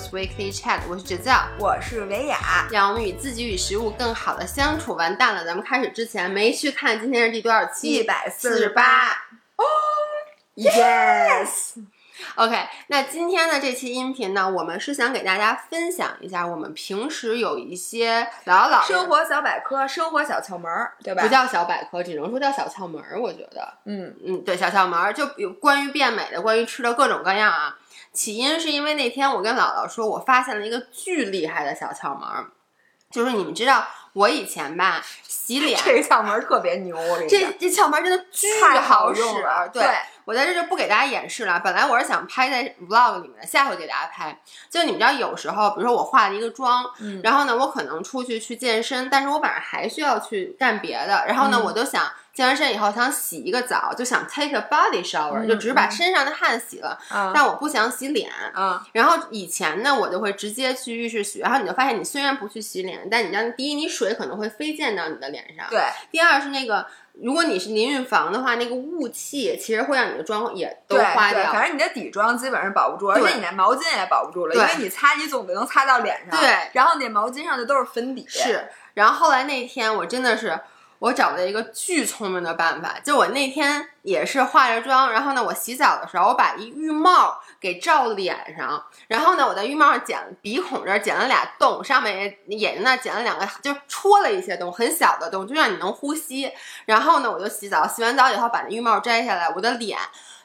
[0.00, 4.94] Girls Weekly Chat，我是 Giselle，我是维雅，让我们与自己与食物更好的相处。
[4.94, 7.88] 完蛋了，咱们开始之前没去看今天是第多少期？
[7.88, 9.10] 一百四十八。
[9.56, 9.64] 哦
[10.56, 11.82] ，Yes。
[12.34, 12.56] OK，
[12.88, 21.22] 那今天的这期音频呢，我们是想给大家分享一下我们平时有一些老老生活小百科、生活小窍门儿，对吧？
[21.22, 23.20] 不叫小百科，只能说叫小窍门儿。
[23.20, 27.76] 我觉得，嗯嗯，对，小窍门儿就有关于变美的，关于吃的各种各样啊。
[28.12, 32.50] 起因是因为那天我跟姥姥说，我发现了一个巨厉害的小窍门儿，
[33.10, 36.96] 就是你们知道，我以前吧洗脸，这个窍门特别牛，
[37.28, 38.48] 这这窍门真的巨
[38.80, 39.22] 好使，
[39.72, 39.84] 对。
[40.30, 41.58] 我在这就不给大家演示了。
[41.58, 44.40] 本来我是想拍在 vlog 里面的，下回给大家拍。
[44.70, 46.84] 就你们知道，有时候，比如说我化了一个妆，
[47.24, 51.24] 然后呢，我可能出去去健身，但是我晚上还需要去干别的。
[51.26, 56.96] 然后呢，我就想健完身以后想洗一个澡，就想 take a body shower，就只是把身上的汗洗了，
[57.34, 58.30] 但我不想洗脸。
[58.92, 61.40] 然后以前呢，我就会直接去浴室洗。
[61.40, 65.82] 然后你就发现，你虽然不去洗脸，但你知道，第一，你水可能会飞溅到你的脸上；对，
[66.12, 66.86] 第二是那个。
[67.14, 71.52] 如果你是淋浴房的话，那个雾气其实会让你的妆也都花掉。
[71.52, 76.40] 反正你的底妆基本上保不住，而且你那毛巾也保不住了，因为你擦你总不能擦到脸上。
[76.40, 78.24] 对，然后那毛巾上的都是粉底。
[78.28, 80.58] 是，然后后来那天我真的是。
[81.00, 96.52] 我找了一个巨聪明的办法，就我那天也是化着妆，然后呢，我洗澡的时候，我把一浴帽给罩脸上，然后呢，我在浴帽上剪鼻孔这儿剪了俩洞，上面眼睛那儿剪了两个，就戳了一些洞，很小的洞，就让你能呼吸。
[96.84, 99.98] 然后呢，我就洗澡，洗完澡以后把那浴帽摘下来，我的脸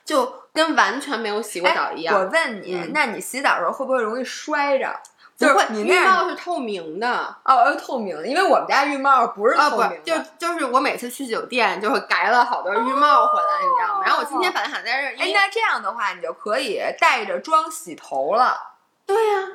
[0.06, 2.16] 就跟完全没有洗过澡一样。
[2.16, 4.97] 我问你，那你洗澡的时候会不会容易摔着？
[5.38, 14.03] 不会，你浴帽是透明的哦，透明的，因为我们家浴帽不是透明的，就就是我每次去酒店就会改了好多浴帽回来，你知道吗？
[14.06, 18.56] 然后我今天本来想在这儿，哎，那这样的话你就可以带着妆洗头了。
[19.06, 19.47] 对呀，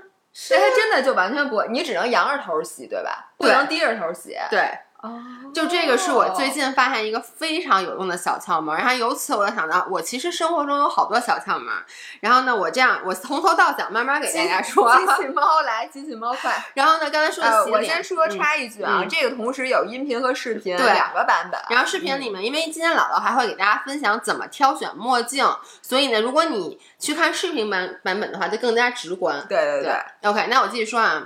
[0.51, 3.31] 那它真的就完全不会，你只能仰着头洗，对吧？
[3.39, 4.37] 不能低着头洗。
[4.51, 4.69] 对。
[5.03, 5.19] 哦，
[5.55, 11.73] 就这个是我最近发现一个非常有用的小窍门，然后由此我就想到，我其实生活中有好多小窍门。
[12.21, 14.95] 然后呢，我这样，我从头到脚慢慢给大家说。
[14.95, 16.55] 机器猫来，机器猫快。
[16.75, 21.59] 然后呢，刚才说的我先说插一句啊，这个同时有音频和视频两个版本。
[21.71, 25.47] 然后视频里面，因为今天姥姥还会给大家分享怎么挑选墨镜，
[25.81, 29.43] 所以呢，如果你去看视频版版本的话，就更加直观。
[29.49, 30.31] 对对对。
[30.31, 31.23] OK，那我继续说啊。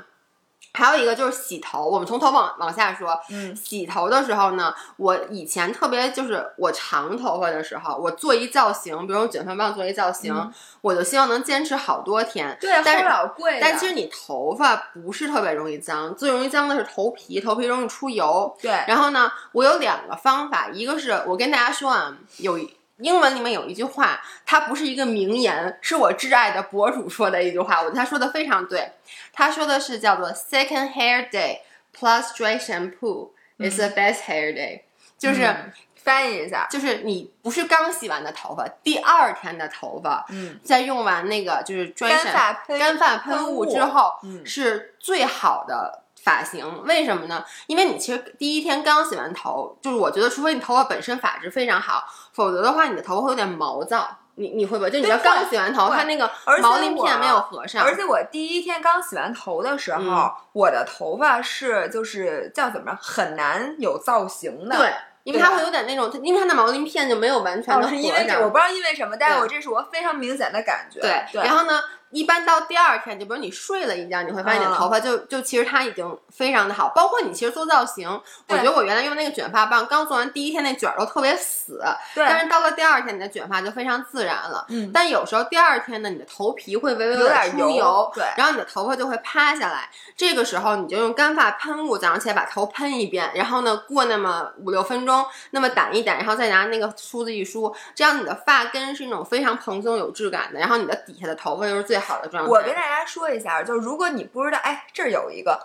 [0.74, 3.18] 还有一个就是洗头，我们从头往往下说。
[3.30, 10.34] 嗯，洗头的时候呢，我以前特别就是我长头发的时候，我做一造型，比如卷发棒做一造型，
[10.80, 12.58] 我就希望能坚持好多天。
[12.60, 13.58] 对，但是老贵。
[13.60, 18.54] 但其实你头发不是特别容易脏，最容易脏的是头皮，头皮容易出油。
[18.60, 18.72] 对。
[18.88, 22.58] 然后呢，我有两个方法，一个是我跟大家说啊，有。
[23.04, 27.82] 英文里面有一句话，它不是一个名言，是我挚爱的博主说的一句话。
[27.82, 28.92] 我他说的非常对，
[29.30, 31.58] 他说的是叫做 “second hair day
[31.94, 33.28] plus dry shampoo
[33.58, 34.80] is the best hair day”，
[35.18, 35.54] 就是
[35.94, 46.00] 翻译一下，就是你不是刚洗完的头发，第二天的头发，嗯，在用完那个就是干发干发喷雾之后，嗯，是最好的。
[46.24, 47.44] 发型为什么呢？
[47.66, 52.02] 因为你其实第一天刚洗完头，就是我觉得，除非你头发本身发质非常好，
[52.34, 54.18] 否则的话，你的头发会有点毛躁。
[54.36, 54.90] 你你会不会？
[54.90, 56.28] 就你要刚洗完头，它那个
[56.60, 57.84] 毛鳞片没有合上。
[57.84, 64.76] 而且我第一天刚洗完头的时候，我的头发是就是叫怎么着，很难有造型的。
[64.76, 64.92] 对，
[65.22, 67.92] 因为它会有点那种，因为它的毛鳞片就没有完全的合
[68.26, 68.42] 上。
[68.42, 70.98] 我不知道因为什么，但是我这是我非常明显的感觉。
[70.98, 71.80] 对，然后呢？
[72.14, 76.92] 一般到第二天，就比如你睡了一觉，你会发现你的头发就就其实它已经非常的好。
[76.94, 78.08] 包括你其实做造型，
[78.48, 81.82] 我觉得我原来用那个卷发棒，刚做完第一天那卷儿都特别死，
[82.14, 82.24] 对。
[82.24, 84.64] 但是到了第二天，你的卷发就非常自然了。
[84.68, 84.90] 嗯。
[84.94, 88.24] 但有时候第二天呢，你的头皮会微微有点出油，对。
[88.36, 102.50] 然后你的头发就会趴下来，这个时候你就用干发喷雾早上起来把头喷一遍，然后呢过那么五六分钟，那么掸一掸，然后再拿那个梳子一梳，这样你的发根是那种非常蓬松有质感的，然后你的底下的头发又是最好的状态。
[102.50, 105.58] 我跟大家说一下，就是如果你不知道，哎，这儿有一个，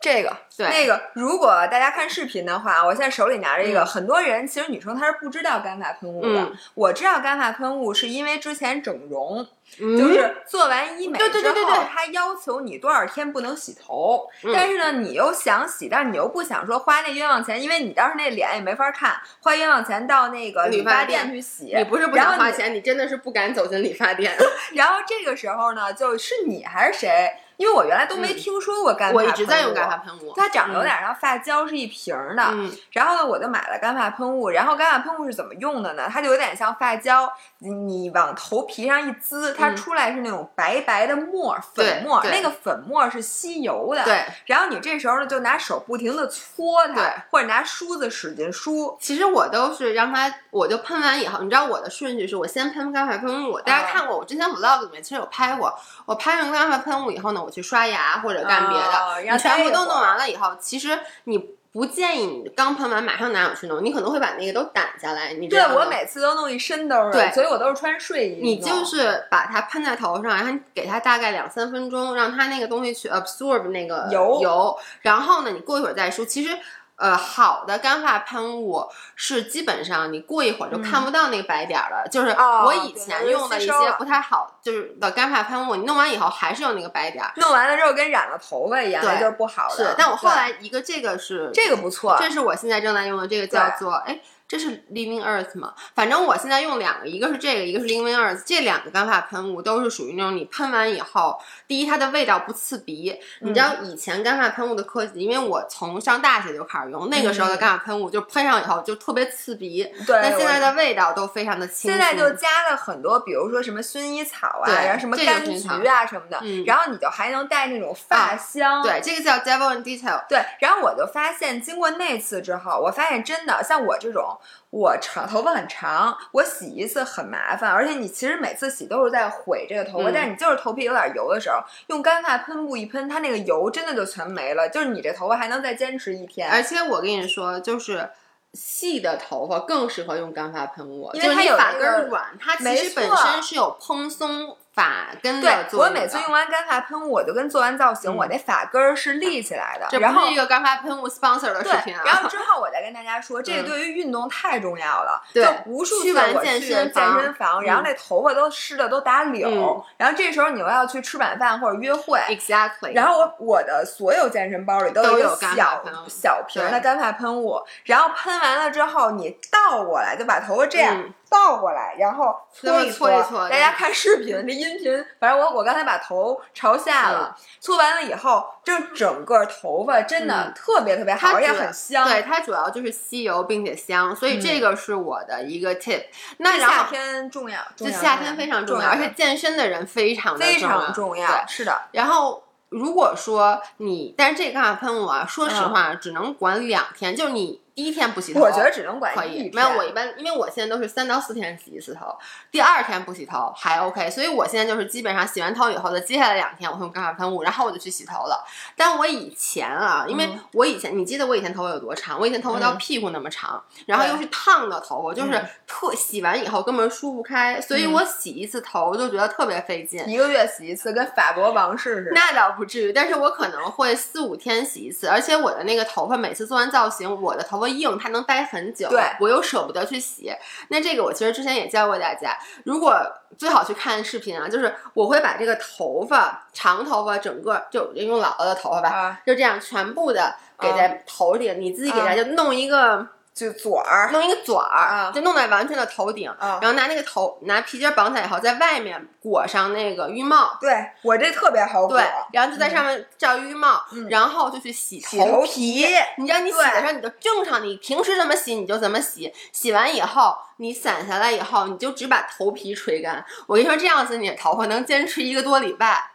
[0.00, 6.50] 这个，对，那个，如果大家看视频的话，我现在手里拿着一个，很多人其实女生她是不知道干发喷雾的。
[6.74, 9.46] 我知道干发喷雾是因为之前整容。
[9.78, 11.24] 就是做完医美之
[11.64, 21.72] 后，他要求你多少天不能洗头，但是呢，你又想洗，但是你又不想说花那冤枉钱，因为你当时那脸也没法看，花冤枉钱到那个理发店去洗。
[21.74, 24.36] 你不是不想花钱，你真的是不敢走进理发店。
[24.74, 27.30] 然后这个时候呢，就是你还是谁？
[27.58, 32.42] 因为我原来都没听说过干发，我一直在用干发喷雾，它长得有点像发胶，是一瓶的。
[32.90, 34.50] 然后呢，我就买了干发喷雾。
[34.50, 36.08] 然后干发喷雾是怎么用的呢？
[36.10, 44.04] 它就有点像发胶，你往头皮上一滋，它出来是那种白白的沫粉末，那个粉末是吸油的。
[44.04, 44.24] 对。
[44.46, 48.96] 然后你这时候呢，就拿手不停的搓它，或者拿梳子使劲梳。
[49.00, 53.60] 其实我都是让它，我就喷完以后，你知道我的顺序是我先喷干发喷雾。
[53.60, 55.72] 大家看过我之前 vlog 里面其实有拍过，
[56.06, 61.56] 我拍完干发喷雾以后呢，我去刷牙或者干别的，你全部都弄完了以后，其实你。
[61.72, 65.32] 不建议你刚喷完马上拿手去弄，你可能会把那个都掸下来。
[65.32, 68.40] 你对我每次都弄一身兜儿，对，所以我都是穿睡衣。
[68.42, 76.24] 你就是把它喷在头上，然后你给它大概两三分钟，让它那个东西去 absorb 那个油油，然后呢，你过一会儿再梳。
[76.24, 76.56] 其实。
[76.96, 78.86] 呃，好的干发喷雾
[79.16, 82.06] 是基本上你过一会儿就看不到那个白点了。
[82.10, 87.24] 就是我以前用的一些不太好，就是的干发喷雾，你弄完以后还是有那个白点。
[87.36, 89.76] 弄完了之后跟染了头发一样，对，就是不好的。
[89.76, 94.20] 是，但我后来一个这个是这个不错，这是我现在正在用的，这个叫做哎。
[94.52, 95.72] 这是 Living Earth 吗？
[95.94, 98.42] 反正我现在用两个，一个是这个，一个是 Living Earth。
[98.44, 103.18] 这两个干发喷雾都是属于那种你喷完以后，第一它的味道不刺鼻。
[103.40, 109.82] 你知道以前干发喷雾的科技，因为我从上大学就开始用，那个时候的干发喷雾就喷上以后就特别刺鼻。
[110.06, 110.20] 对。
[110.22, 111.90] 但现在的味道都非常的清。
[111.90, 118.82] 现在就加了很多，比如说什么薰衣草啊，然后什么柑橘啊什么的，然后你就还能带那种发香。
[118.82, 120.22] 对，这个叫 Devil in Detail。
[120.28, 124.38] 对，然后我就发现，经过那次之后，我发现真的像我这种。
[124.70, 131.56] 我长头发很长，我洗一次很麻烦，而且你其实每次洗都是在毁这个头发，但是你就是头皮有点油的时候，
[131.88, 136.50] 用干发喷雾一喷，它那个油真的就全没了，就是你这头发还能再坚持一天。
[136.50, 138.10] 而且我跟你说，就是
[138.54, 144.56] 细的头发更适合用干发喷雾，因为它有发根软，它其实本身是有蓬松。
[144.74, 149.86] 发根的对我每次用完干发喷雾，我就跟做完造型，我那发根儿是立起来的。
[149.90, 152.02] 这不是一个干发喷雾 sponsor 的视频啊。
[152.06, 155.22] 然后之后我再跟大家说， 这个对于运动太重要了。
[155.34, 162.94] 对，就无数次我去健身房，然后那头发都湿的都打绺，然后这时候你又要去吃晚饭或者约会，exactly。
[162.94, 171.12] 然后我我的所有健身包里都有小小瓶的干发喷雾，然后喷完了之后你倒过来就把头发这样。
[171.32, 173.48] 倒过来，然后搓一搓。
[173.48, 182.06] 大家看视频，这音频，反正我我刚才把头朝下了，搓完了以后，这整个头发真的特别特别好，而且很香。
[182.06, 186.04] 对，它主要就是吸油并且香，所以这个是我的一个 tip。
[186.36, 191.46] 那夏天重要，这夏天非常重要，而且健身的人非常非常重要。
[191.48, 191.82] 是的。
[191.92, 197.61] 然后如果说你，但是这个干发喷雾啊，说实话只能管两天，就是你。
[197.74, 199.50] 第一天不洗头，我觉得只能管可以。
[199.52, 202.14] 没有，我一般因为我现在都是三到四天洗一次头，
[202.50, 204.10] 第二天不洗头还 OK。
[204.10, 208.44] 所以我现在就是基本上洗完头以后的接下来两天，我会用干发喷雾，然后我就去洗头了。
[208.76, 212.20] 但我以前啊，因为我以前你记得我以前头发有多长？
[212.20, 220.06] 我以前头发到屁股那么长，然后又是烫的头发，就是特洗完以后根本梳不开，所以我洗一次头就觉得特别费劲。
[220.06, 222.10] 一个月洗一次，跟法国王室似的。
[222.12, 230.30] 那倒不至于，但是我可能会四五天洗一次，而且我的那个头发每次做完造型，我的头发硬，它能待很久，对我又舍不得去洗。
[230.68, 232.94] 那这个我其实之前也教过大家，如果
[233.38, 243.06] 最好去看视频啊，就是我会把这个头发长头发整个就用姥姥的头发吧，就这样全部的给在头顶，你自己给它就弄一个。
[243.34, 250.58] 就嘴儿，弄一个嘴儿，就弄在完全的头顶，然后拿那个头拿皮筋绑起来以后，在外面裹上那个浴帽。
[250.60, 250.70] 对
[251.02, 251.96] 我这特别好裹。
[251.96, 255.86] 对，然后就在上面罩浴帽，然后就去洗头皮。
[256.18, 259.32] 你知道你洗的时候，你就正常，你平时怎么洗你就怎么洗。
[259.50, 263.24] 洗完以后，你散下来以后，你就只把头皮吹干。
[263.46, 266.11] 我跟你说，这样子你的头发能坚持一个多礼拜。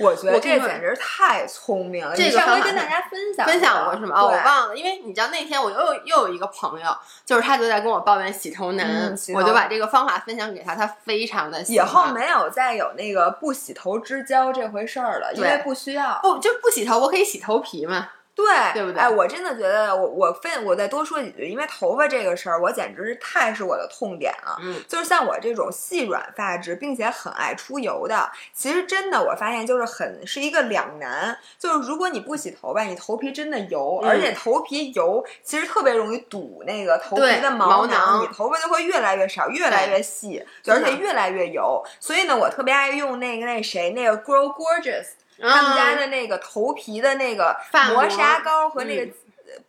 [0.00, 2.16] 我觉得这简直太聪明了。
[2.16, 4.20] 这个上回跟大家分享分享过是吗？
[4.20, 11.86] 哦，我忘了，因为你知道那天我又又有一个朋友，就是他就在跟我抱怨洗头难，我就把这个方法分享给他，他非常的喜欢。
[11.86, 16.18] 以后没有再有那个不洗头之交这回事儿了，因为不需要。
[16.22, 18.08] 不就不洗头，我可以洗头皮嘛。
[18.34, 19.00] 对，对不对？
[19.00, 24.56] 哎，我真的觉得，我我分我再多说几句，因为头发这个事儿，我简直是太是我的痛点了。
[24.62, 31.36] 嗯，就是像我这种细软发质，并且很爱出油的，其实真的我发现就是很是一个两难。
[31.58, 41.84] 就是如果你不洗头吧，你头皮真的油，而且头皮油其实特别容易堵那个头皮的毛囊，你头发就会越来越少，越来越细，而且越来越油。
[41.98, 45.08] 所以呢，我特别爱用那个那谁那个 Grow Gorgeous。
[45.40, 47.56] 他们家的那个头皮的那个
[47.92, 49.12] 磨砂膏和那个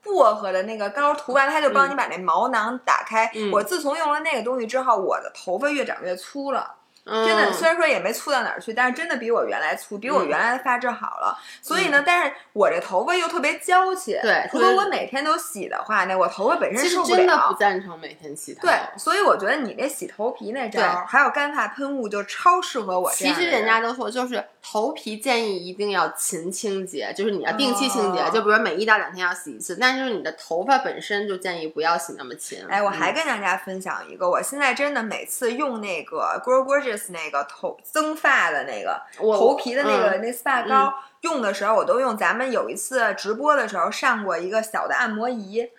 [0.04, 3.32] 薄荷的那个膏涂完，它就帮你把那毛囊打开。
[3.52, 6.76] 我自从用了那个东西之后，我的头发越长越粗了。
[7.06, 11.38] 真的，虽然说也没粗到哪儿去，但是真的比我原来粗，比我原来的发质好了。
[11.62, 14.18] 所以呢，但是我这头发又特别娇气。
[14.22, 17.18] 对，如果我每天都洗的话，那我头发本身受不了。
[17.18, 18.62] 真的不赞成每天洗头。
[18.62, 23.12] 对，所以我觉得你那洗头皮那招，还有干发喷雾，就超适合我。
[23.12, 29.76] 其实人家都说，就是头皮建议一定要勤清洁，就是你要定期清洁，就比如每一到两天要洗一次。
[29.82, 32.64] 但是你的头发本身就建议不要洗那么勤。
[32.70, 36.64] 哎，我还跟大家分享一个，我现在真的每次用那个 Grow
[37.10, 37.78] 那个头。
[37.84, 45.70] 增发的那个头皮的那个那 SPA 膏用的时候，我都用咱们有一次直播的时候上过一个小的按摩仪。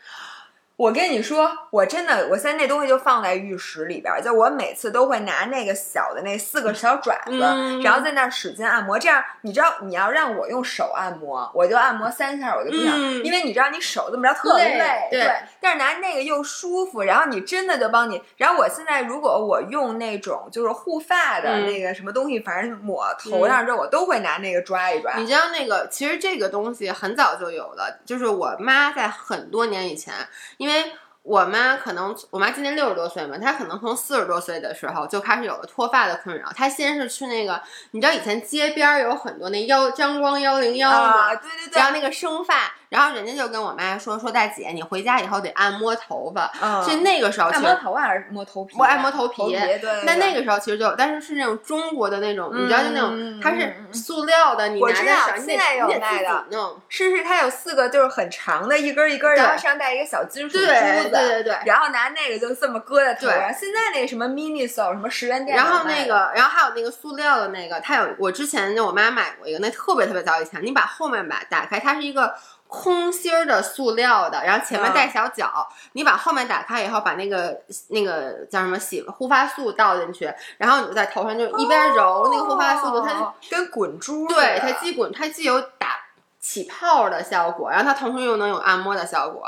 [0.83, 7.39] 我跟你说，我真的，我现在那东西就放在浴室里边，就我每次都会拿那个小的那四个小爪子，
[7.85, 8.99] 然后在那儿使劲按摩。
[8.99, 15.25] 这样，你知道，你要让我用手按摩，我就按摩三下，我就不想，因为你知道，你手这么着特累，对。
[15.61, 18.21] 但是拿那个又舒服，然后你真的就帮你。
[18.37, 25.15] 然后我现在如果我用那种就是护发的那个什么东西，反正抹头上之后，我都会拿那个抓一抓。
[25.17, 30.13] 你知道那个，其实这个东西很早就有了，就是我妈在很多年以前。
[30.57, 30.72] 因为
[31.23, 36.51] 我妈可能，我妈今年六十多岁嘛，她可能从四十多岁的时候就开始有了脱发的困扰。
[36.53, 37.63] 她先是去那个，
[37.93, 41.35] 你知道以前街边有很多那幺张光幺零幺嘛？
[41.35, 42.75] 对对对，然后那个生发。
[42.93, 46.53] 然后人家就跟我妈说说大姐，你回家以后得按摩头发。
[46.83, 48.77] 所以那个时候，按摩头发还是摸头皮？
[48.79, 49.51] 我按摩头皮。
[49.51, 50.05] 对。
[50.05, 56.45] 那那个时候其实就有，但是是那种中国的那种，你知道就那种，它是塑料的，你拿在手，现在有卖的。
[56.91, 60.67] 是是，它有四个，就是很长的，一根一根，然后上带一个小金属珠子。
[60.67, 61.57] 对对对对。
[61.65, 63.39] 然后拿那个就这么搁在头上。
[63.55, 65.57] 现在那个什么 mini so 什么十元店。
[65.57, 72.35] 然后那个，然后还有那个塑料的那个，它有我之前就我妈买过一个，那特别特别早以前，你把后面把打开，它是一个。
[72.73, 86.01] 空心儿的塑料的，然后前面带小角，你把后面打开以后，把那个那个叫什么洗护发素倒进去，然后你就在头上就一边揉那个护发素，它跟滚珠，对，它既滚，它既有打
[86.41, 89.47] 起泡的效果，然后它同时又能有按摩的效果。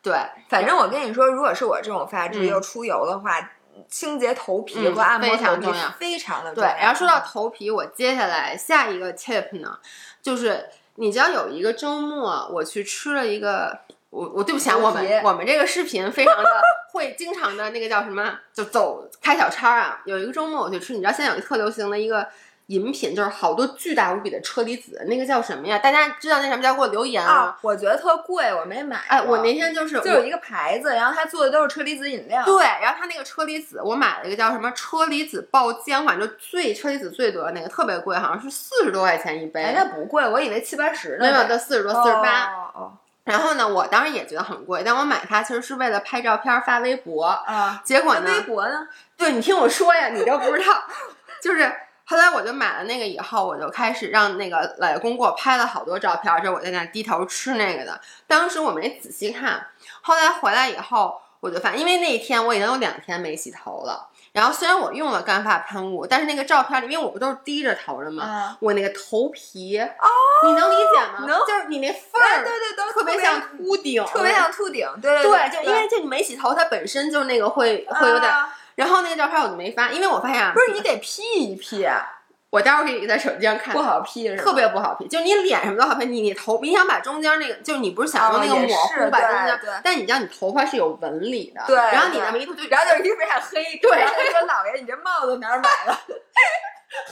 [0.00, 3.50] 对，反正我跟你说，如果是我这种发质又出油的话，
[3.86, 6.64] 清洁头皮和按摩非常重要，非常的对。
[6.64, 9.78] 然后说到头皮，我接下来下一个 tip 呢，
[10.22, 10.70] 就是。
[10.96, 13.78] 你知道有一个周末，我去吃了一个，
[14.10, 16.48] 我我对不起啊，我们我们这个视频非常的
[16.92, 20.02] 会经常的那个叫什么，就走开小差啊。
[20.04, 22.28] 有一个周末我去吃，你知道现在有一个特流行的一个。
[22.66, 25.78] 饮品就是好多巨大无比的车厘子，那个叫什么呀？
[25.78, 26.72] 大家知道那什么叫？
[26.72, 27.58] 给我留言啊！
[27.60, 28.96] 我觉得特贵，我没买。
[29.08, 32.42] 哎，我那天就是就有一个牌子，然后他做的都是车厘子饮料。
[32.44, 39.62] 对，然后他那个车厘子，我买了一个叫什么车厘子爆浆，反正就最车厘子最多的那个，特别贵，好像是四十多块钱一杯。
[39.62, 41.26] 哎，那不贵，我以为七八十呢。
[41.26, 42.46] 没有，都四十多，四十八。
[42.74, 42.92] 哦。
[43.24, 47.82] 然后呢，我当时也觉得很贵，但我买它其实是为了拍照片发微博啊。
[47.84, 48.30] 结果呢？
[48.30, 48.88] 微博呢？
[49.18, 50.84] 对你听我说呀，你都不知道，
[51.42, 51.70] 就是。
[52.04, 58.00] 后来我就买了那个以后，我就开始让那个老爷公给我拍了好多照片，就我在那低头吃那个的。
[58.26, 59.66] 当时我没仔细看，
[60.00, 64.08] 后来回来以后，我就发现，因为那一天我已经有两天没洗头了。
[64.32, 68.56] 然后虽然我用了干发喷雾，但是那个照片里，因为我不都是低着头的吗？
[68.60, 70.08] 我那个头皮哦，
[70.46, 71.24] 你能理解吗？
[71.26, 78.32] 能，就是你那缝儿，对对，都特别像秃顶，特别像秃顶，对对对，就因为就你没洗头，它本身就那个会会有点。
[78.74, 81.86] 然后那个照片我就没发，因为我发现不是你得 P 一 P，
[82.50, 83.74] 我待会儿可以在手机上看。
[83.74, 93.90] 不好 P，特别不好 P，就你脸什么都好 P，你你头，你想把中间那个，就是你不是想用那个模糊把中间，但你知道你头发是有纹理的，对，然后你那么一涂就，然后就是一非常黑，对，
[94.30, 95.96] 说老爷你这帽子哪儿买的？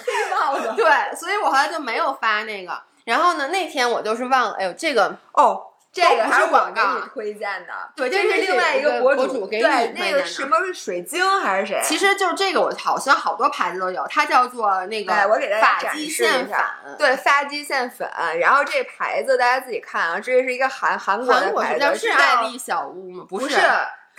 [0.04, 2.78] 黑帽子，对，所以我后来就没有发那个。
[3.04, 5.66] 然后呢，那天我就是忘了，哎呦，这个哦。
[5.92, 11.80] 这个还是我给你推荐的，对，这是另外一个博主给你对，那个什么水晶还是谁？
[11.82, 16.58] 其实就是这个，我好像好多牌子都有，它叫做那个我给大家发际线粉，
[16.96, 18.08] 对，发际线粉。
[18.38, 23.26] 然后这牌子大家自己看啊，这是一个韩韩国的牌子，是爱丽小屋吗？
[23.28, 23.56] 不是。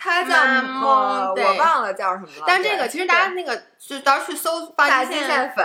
[0.03, 1.31] 它叫么？
[1.37, 2.43] 我忘了叫什么了。
[2.47, 5.63] 但这个其实大家那个就到时候去搜发际线粉，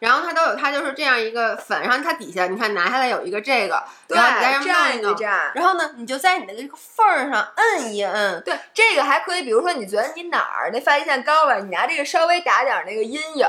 [0.00, 8.42] 然后它都有，它就是这样一个粉，然后它底下你看拿下来有一个这个，然后你在上蘸一蘸，然后呢你就在你的这个缝儿上摁一摁。
[8.44, 13.46] 对，这个还可以，比如说你觉得你哪儿那发际线高了，你拿这个稍微打点那个阴影。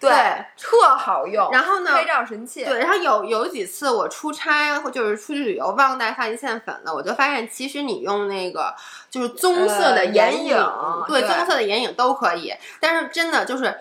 [0.00, 0.10] 对，
[0.56, 1.50] 特好用。
[1.50, 1.92] 然后呢？
[1.92, 2.64] 拍照神器。
[2.64, 8.74] 对，然后有有几次我出差或就是出去旅游忘带发际线粉了，我就发现其实你用那个
[9.10, 10.56] 就是棕色的眼影，
[11.08, 12.54] 对，棕色的眼影都可以。
[12.80, 13.76] 但是真的就是，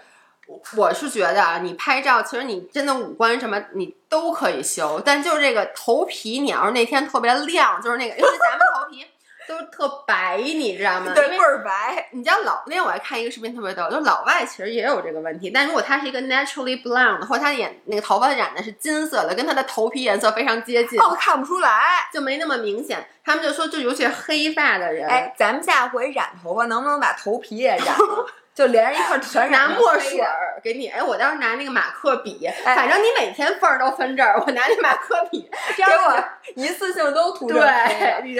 [0.75, 9.05] 我是觉得啊，你拍照其实你真的五官什么你都可以修，但就是这个头皮，你要是那天特别亮，就是那个，尤其咱们头皮。
[9.47, 11.13] 都特白，你知道吗？
[11.15, 12.09] 对，倍儿白。
[12.11, 23.07] 你知道老那天我还看一个视频特别逗，就老外其实也有这个问题，但如果他是一个 naturally blonde，或者他的眼那个头发染的是金色的，跟他的头皮颜色非常接近，哦，看不出来，就没那么明显。
[23.23, 28.25] 他们就说，就尤其是黑发的人，哎，咱们下回染头发能不能把头皮也染了？
[28.57, 30.19] 就连着一块全拿墨水
[30.63, 36.23] 给你，哎，我当时拿那个马克笔，反正你每天缝儿都分这儿，我拿那马克笔，给我
[36.55, 37.59] 一次性都涂对。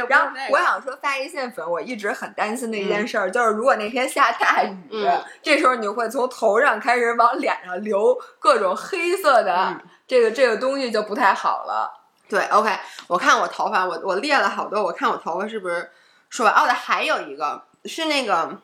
[0.09, 5.07] 然后我想说发一线粉，我一直很担心的一件事儿，就是如果那天下大雨，
[5.43, 11.93] 这时候你就会从头上开始往脸上流各种黑色的这个这个东西，就不太好了。
[12.27, 12.71] 对，OK，
[13.05, 15.91] 我看我头发，我我列了好多，我看我头发是不是
[16.27, 16.55] 说完？
[16.55, 18.57] 哦，对，还有一个是那个。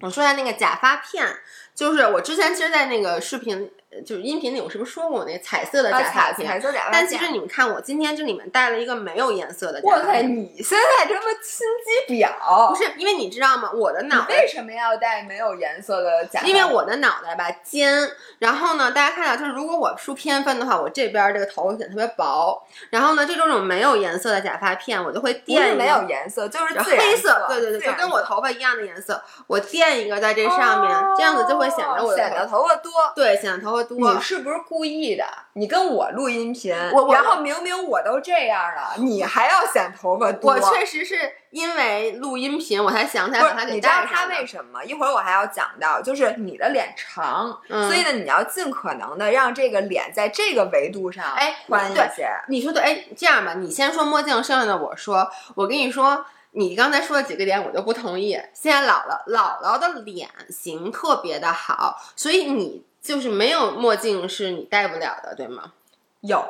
[0.00, 1.26] 我说一下那个假发片，
[1.74, 3.70] 就是我之前其实，在那个视频。
[4.06, 6.46] 就是音频里，我是不是说过我那彩色的假发片？
[6.46, 6.92] 彩色假发片。
[6.92, 10.06] 但其实你们看，我今天这里面带了一个没有颜色的假发片。
[10.06, 11.66] 哇塞，你现在这么心
[12.06, 12.68] 机婊？
[12.68, 13.70] 不是，因为你知道吗？
[13.72, 16.46] 我的脑袋为什么要戴没有颜色的假发？
[16.46, 22.62] 因为我的脑袋吧尖，然后呢，大家看到就是如果我梳偏分的话，我这边这个头显得特别薄。
[22.90, 25.74] 然后呢，这种种没有颜色的假发片，我就会垫。
[25.78, 27.46] 没有颜色，就是黑色。
[27.48, 32.92] 对对对，就跟我头发一样的颜色，我垫一个在这上面，这样子就会显得我显得头发多。
[33.14, 34.14] 对，显得头发多。
[34.14, 34.58] 你是不是？
[34.68, 40.52] 故意的，你跟我录音频，我然后明明我都这样了，你还要显头发多。
[40.52, 41.16] 我确实是
[41.50, 44.84] 因为录音频，我才想起来把它给你知道他为什么？
[44.84, 52.28] 一会儿我还要讲到，就是你的脸长，所以呢，你要尽可能的让这个脸在这个维度上哎宽一些。
[52.48, 55.30] 你说对，哎，这样吧，你先说墨镜，剩下的我说。
[55.54, 58.38] 我跟你说，你刚才说的几个点我都不同意。
[58.52, 62.87] 现在姥姥姥姥的脸型特别的好，所以你。
[63.00, 65.72] 就是没有墨镜是你戴不了的，对吗？
[66.20, 66.44] 有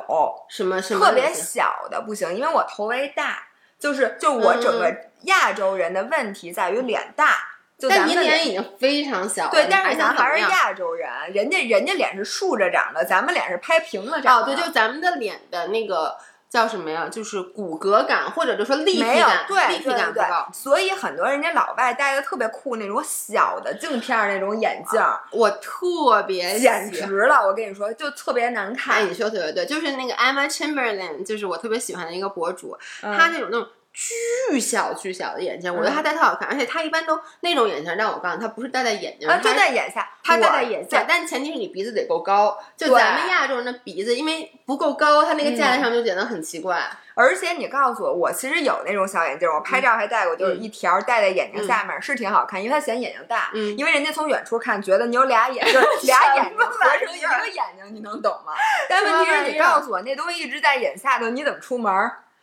[0.49, 7.47] 什么什么特别小的不行，因为我头围大，就是就我整个亚洲人的问题在于脸大。
[7.87, 14.41] 但你脸已经非常小了，对，但是咱还是亚洲人，人家人家脸是竖着长的，咱们脸是拍平了长。
[14.41, 16.17] 哦，对，就咱们的脸的那个。
[16.49, 17.07] 叫什么呀？
[17.07, 20.47] 就是骨骼感，或者就说立体感，对，立体感不高。
[20.51, 24.99] 所以很多人家老外戴的特别酷那种小的镜片那种眼镜，
[25.31, 27.45] 我特别简直了！
[27.45, 28.95] 我跟你说，就特别难看。
[28.95, 33.67] 哎你说特别对，就是那个 Emma Chamberlain，就是我特别喜欢的一个博主，他那种那种。
[33.91, 42.57] 巨小巨小的眼镜，我觉得他戴特好看，而且他一般都那种眼镜，但我告诉你，他不是戴在眼睛，啊，就在眼下，他戴在眼下，但前提是你鼻子得够高。
[42.77, 46.89] 就咱们亚洲人的鼻子，因为不够高，他那个架子上就显得很奇怪。
[47.15, 53.51] 而且你告诉我，我其实有那种小眼镜，我拍照还戴过，就是一条戴在眼睛下面，是挺好看，因为它显眼睛大。
[53.53, 58.53] 嗯，因为人家从远处看，觉得你有俩眼， 就俩眼睛合成一个眼睛，你能懂吗？
[58.87, 61.91] 但问题是你告诉我，那东西一直在眼下头，你怎么出门？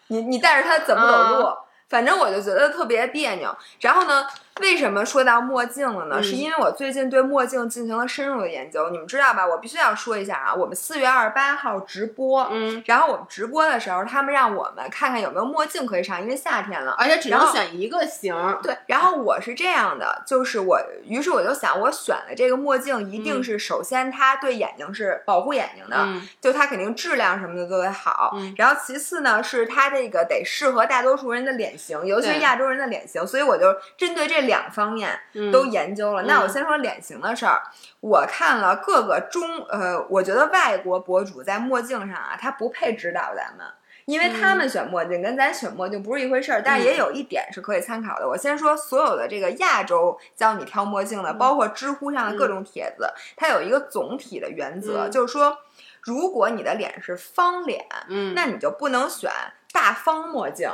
[0.08, 1.56] 你你带着他怎么走路？
[1.88, 3.56] 反正我就觉得特别别扭。
[3.80, 4.26] 然后呢？
[4.60, 6.22] 为什么说到墨镜了呢？
[6.22, 8.88] 是因为我最近对墨镜进行了深入的研究。
[8.90, 9.46] 你们知道吧？
[9.46, 18.34] 我必须要说一下啊，我们四月二十八号直播，嗯，然后我们直播的时候，他们让我们看看有没有墨镜可以上，因为夏天了，而且只能选一个型。
[18.62, 26.08] 对，然后我是这样的，就是我，于是我就想，我选的这个墨镜一定是首先它对眼睛是保护眼睛的，
[26.40, 28.34] 就它肯定质量什么的都得好。
[28.56, 33.66] 然后其次呢，是它这个得适合大多数人的脸型，尤其是亚洲人的脸型，所以我就
[33.98, 34.45] 针对这。
[34.46, 35.20] 两方面
[35.52, 37.62] 都研究了，那我先说脸型的事儿。
[38.00, 43.66] 我看了各个中呃，我觉得外国博主在墨镜上啊，他不配指导咱们，
[44.04, 46.62] 因为他们选墨镜跟咱选墨镜不是一回事儿。
[46.64, 48.28] 但也有一点是可以参考的。
[48.28, 55.58] 我先说所有的这个亚洲教你挑墨镜的，包括知乎上的各种帖子，它有一个总体的原则，就是说，
[56.02, 59.30] 如果你的脸是方脸，嗯，那你就不能选
[59.72, 60.70] 大方墨镜。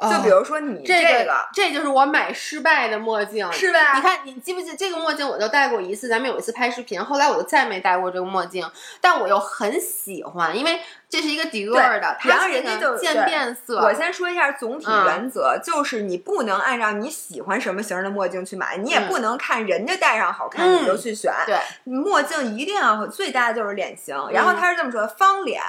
[0.00, 3.94] 就比如说你这个，这就是我买失败的墨镜，是吧？
[3.96, 5.28] 你看，你记不记这个墨镜？
[5.28, 8.66] 我就戴过一次，咱们有一次拍视频，后来我就再没戴过这个墨镜。
[9.00, 13.80] 但我又很喜欢，因为这是一个迪奥的，然后人家就渐变色。
[13.82, 21.32] 我先说一下总体原则，就是你不能按照你喜欢什么型的墨镜去买，你也不能看人家戴上好看你就去选。
[21.44, 24.16] 对，墨镜一定要最大的就是脸型。
[24.32, 25.60] 然后他是这么说：方脸。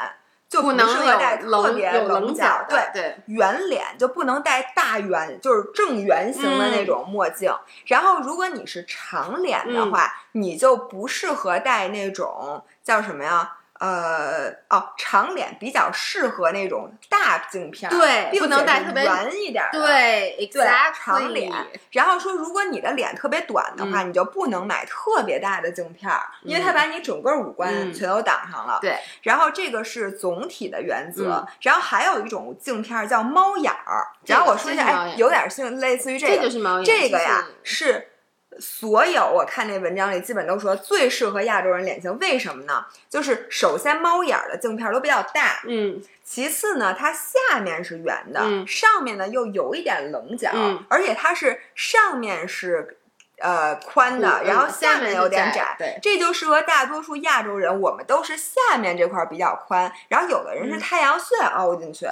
[0.52, 0.86] 就不能
[1.18, 7.50] 戴特别棱角的，对，圆脸就不能戴大圆，就是正圆形的那种墨镜。
[7.86, 13.60] 然后，如果你是长脸的话，你就不适合戴那种叫什么呀？
[13.82, 21.52] 呃哦，长脸比较适合那种大镜片，对，不能戴特别圆一点，对，对，长脸。
[21.90, 26.12] 然后说，如果你的脸特别短的话，你就不能买特别大的镜片，
[26.44, 28.78] 因为它把你整个五官全都挡上了。
[28.84, 28.96] 对。
[29.24, 31.44] 然后这个是总体的原则。
[31.62, 34.06] 然后还有一种镜片叫猫眼儿。
[34.28, 36.86] 然后我说一下，哎，有点像类似于这个，这就是猫眼。
[36.86, 38.10] 这个呀是。
[38.60, 42.86] 所有我看那文章里，基本都说最适合亚洲人脸型，为什么呢？
[43.10, 50.52] 就是首先猫眼的镜片都比较大，嗯，其次呢，它下面是圆的，上面呢又有一点棱角，
[50.90, 52.98] 而且它是上面是
[53.40, 57.82] 呃宽的，然后下面有点窄，对，这就适合大多数亚洲人。
[57.82, 62.06] 我们都是下面这块比较宽，然后有的人是太阳穴凹进去。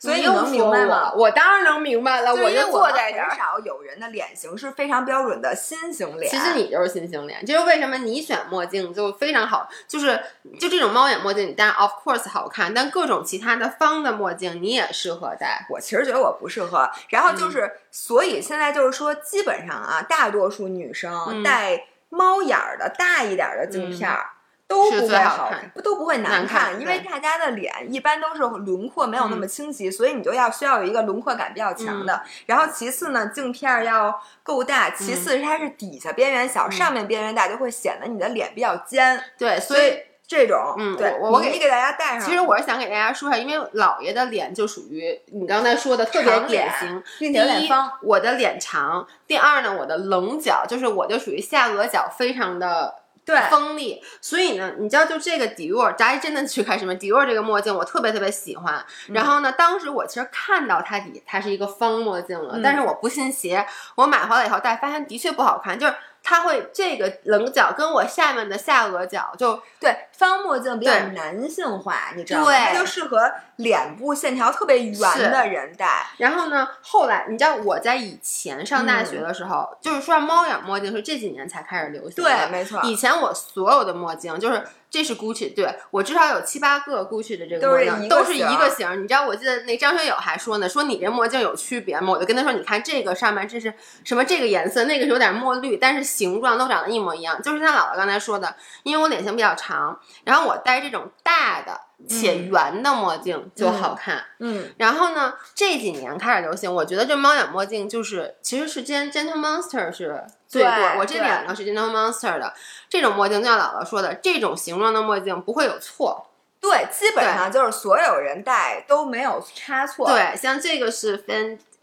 [0.00, 1.12] 所以你能明白吗？
[1.14, 2.34] 我当然能明白了。
[2.34, 3.28] 我就坐在这儿。
[3.28, 6.30] 很少有人的脸型是非常标准的心形脸。
[6.30, 9.68] 其实你就是心形脸，这就为什么你选墨镜就非常好。
[9.86, 10.18] 就是
[10.58, 15.66] 就这种猫眼墨镜，你戴 of course 好看，但各种其他的方的墨镜你也适合戴。
[15.68, 16.90] 我其实觉得我不适合。
[17.10, 24.30] 然后就是，所以现在就是说，基本上啊，大多数女生戴猫眼儿的大一点的镜片儿。
[24.70, 32.22] 都不会好看，不都不会难看，因为大家的脸一般都是轮廓没有那么清晰，所以你就要需要有一个轮廓感比较强的。
[32.46, 39.20] 然后其次呢，镜片要够大，其次是它是底下边缘小，上面边缘大，就会显得你的脸比较尖。
[39.36, 42.20] 对，所以这种，嗯，对我给你给大家戴上。
[42.20, 47.02] 其实我是想给大家说一下，因为老爷的脸就属于你刚才说的特别典型。
[47.18, 47.68] 第一，
[48.02, 52.99] 我的脸长；第二呢，我的棱角就是我就属于下颚角非常的。
[53.24, 58.84] 对，锋利，所以呢，你知道，就这个 Dior，大家真的去看什么 Dior 这个墨镜，我特别特别喜欢。
[59.08, 65.94] 然后呢，当时我其实看到它底，它是一个方墨镜了，但是我不信邪，我买回来以后戴，发现的确不好看，就是。
[66.22, 72.52] 它会这个棱角跟我下面的下颚角就对方墨镜比较男性化，你知道吗？
[72.52, 76.06] 它就适合脸部线条特别圆的人戴。
[76.18, 82.30] 然后呢，后来你知道我在以前上大学的时候，就是说猫眼墨镜是这几年才开始流行的。
[82.30, 82.80] 对，没错。
[82.84, 84.62] 以前我所有的墨镜就是。
[84.90, 89.02] 这是 Gucci，对我至少有七八个 Gucci 的这个墨镜，都是一个型。
[89.02, 92.12] 你知道，我记得那张学友还说呢，说你这墨镜有区别吗？
[92.12, 93.72] 我就跟他说，你看这个上面这是
[94.04, 94.24] 什么？
[94.24, 97.40] 这个颜色，那个是有点墨绿，但是形状都长得一模一样。
[97.40, 101.80] 就是像姥姥刚才说的，因为我脸型比较长，然后我戴这种大的。
[102.08, 112.52] 且圆的墨镜就好看，嗯，然后呢，这几年开始流行，我觉得这猫眼墨镜就是其实是 Gen Gentle Monster 是最多，我这两个是 Gentle Monster 的。
[112.88, 116.26] 这种墨镜，就像姥姥说的，这种形状的墨镜不会有错，
[116.60, 121.22] 对，基本上就是所有人戴都没有差错，对，像这个是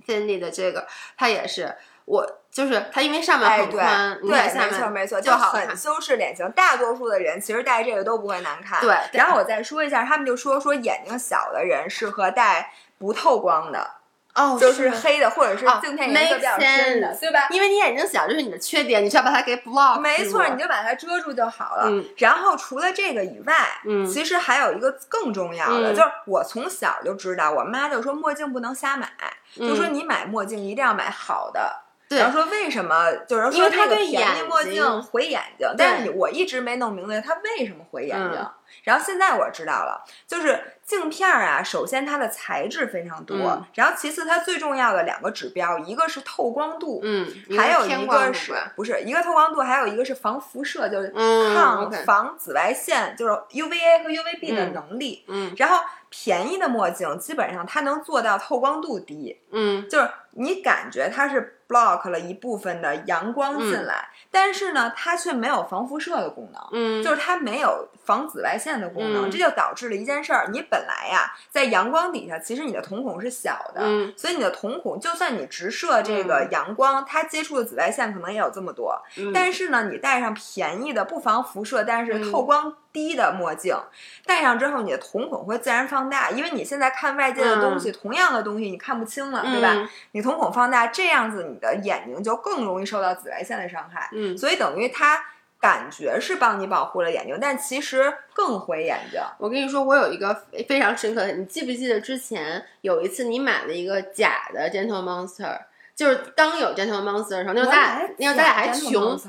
[0.05, 0.85] Fendi 的这个，
[1.17, 1.75] 它也是
[2.07, 2.27] 我。
[2.49, 6.49] 就是它，因为上面很宽，对，没错没错，就很修饰脸型。
[6.53, 8.81] 大多数的人其实戴这个都不会难看。
[8.81, 13.87] 对，然后我再说一下，他们就说说眼睛小的人适合戴不透光的，
[14.33, 17.47] 哦，就是黑的或者是镜片颜色比较深的，对吧？
[17.51, 19.99] 因为你眼睛小，就是你的缺点，你需要把它给 block。
[19.99, 21.91] 没错，你就把它遮住就好了。
[22.17, 23.53] 然后除了这个以外，
[23.85, 29.07] 嗯，其实还有一个更重要的，就是我从小就知道，我妈就说墨镜不能瞎买，
[29.55, 31.83] 就说你买墨镜一定要买好的。
[32.09, 33.11] 然后说为什么？
[33.27, 38.47] 就是说它个便宜墨镜毁眼睛，但是我一直没弄明白它为什么毁眼睛。
[38.83, 51.09] 然后现在我知道了，就是镜片啊，首先它的材质非常多，然后其次它最重要的两个指标，一个是透光度，嗯，还有一个是不是一个透光度，还有一个是防辐射，就是
[51.53, 55.25] 抗防紫外线，就是 UVA 和 UVB 的能力。
[55.27, 61.55] 嗯，然后便宜的墨镜基本上它能做到透光度低，嗯，就是你感觉它是。
[61.67, 78.97] Block 了一部分的阳光进来，但是呢，它却没有防辐射的功能，嗯，就是它没有防紫外线的功能，这就导致了一件事儿：你本来呀，在阳光底下，其实你的瞳孔是小的，嗯，所以你的瞳孔就算你直射这个阳光，它接触的紫外线可能也有这么多，
[79.33, 82.73] 但是呢，你戴上便宜的不防辐射，但是透光。
[82.97, 83.77] 低的墨镜
[84.25, 89.87] 戴上之后，你的瞳孔会自然放大，因为你现在看外界的东西，同样的东西你看不清了，对吧？
[90.13, 94.09] 你瞳孔放大，这样子你的眼睛就更容易受到紫外线的伤害。
[94.13, 95.23] 嗯，所以等于它
[95.59, 99.21] 感觉是帮你保护了眼睛，但其实更毁眼睛。
[99.37, 100.33] 我跟你说，我有一个
[100.67, 105.59] 非常深刻的，你记不记得之前有一次你买了一个假的 Gentle Monster，
[105.95, 109.19] 就是刚有 Gentle Monster 的时候，那时候咱俩那时候咱俩还穷，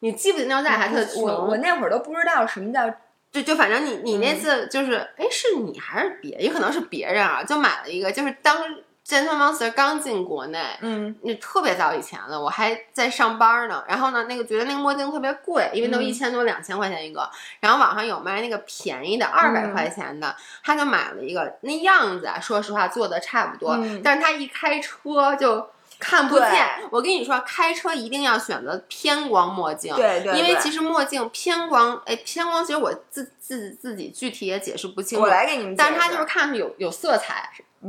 [0.00, 1.22] 你记不记得那时候咱俩还特穷？
[1.22, 2.94] 我我那会儿都不知道什么叫。
[3.34, 8.56] 就就反正你你那次就是，哎，是你还是别，也可能是别人啊，就买了一个，就是当
[9.04, 13.82] Gentle Monster 刚进国内，嗯，那特别早以前了，我还在上班呢。
[13.88, 17.28] 然后呢，那个觉得那个墨镜特别贵，因为都一千多、两千块钱一个。
[17.58, 25.68] 然后网上有卖那个便宜的二百块钱的，他就买了一个，那样子啊，说实话做的差不多，但是他一开车就。
[26.04, 37.88] 看不见，我跟你说，开车一定要选择偏光墨镜，对对，因为其实墨镜偏光，哎，偏光其实我自自自己具体也解释不清楚，我来给你们，但是它就是看着有有色彩，不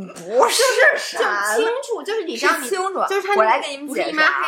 [0.50, 0.64] 是，
[1.18, 1.24] 就
[1.58, 4.46] 清楚，就是你是清楚，就是它，我来给你们解释啊，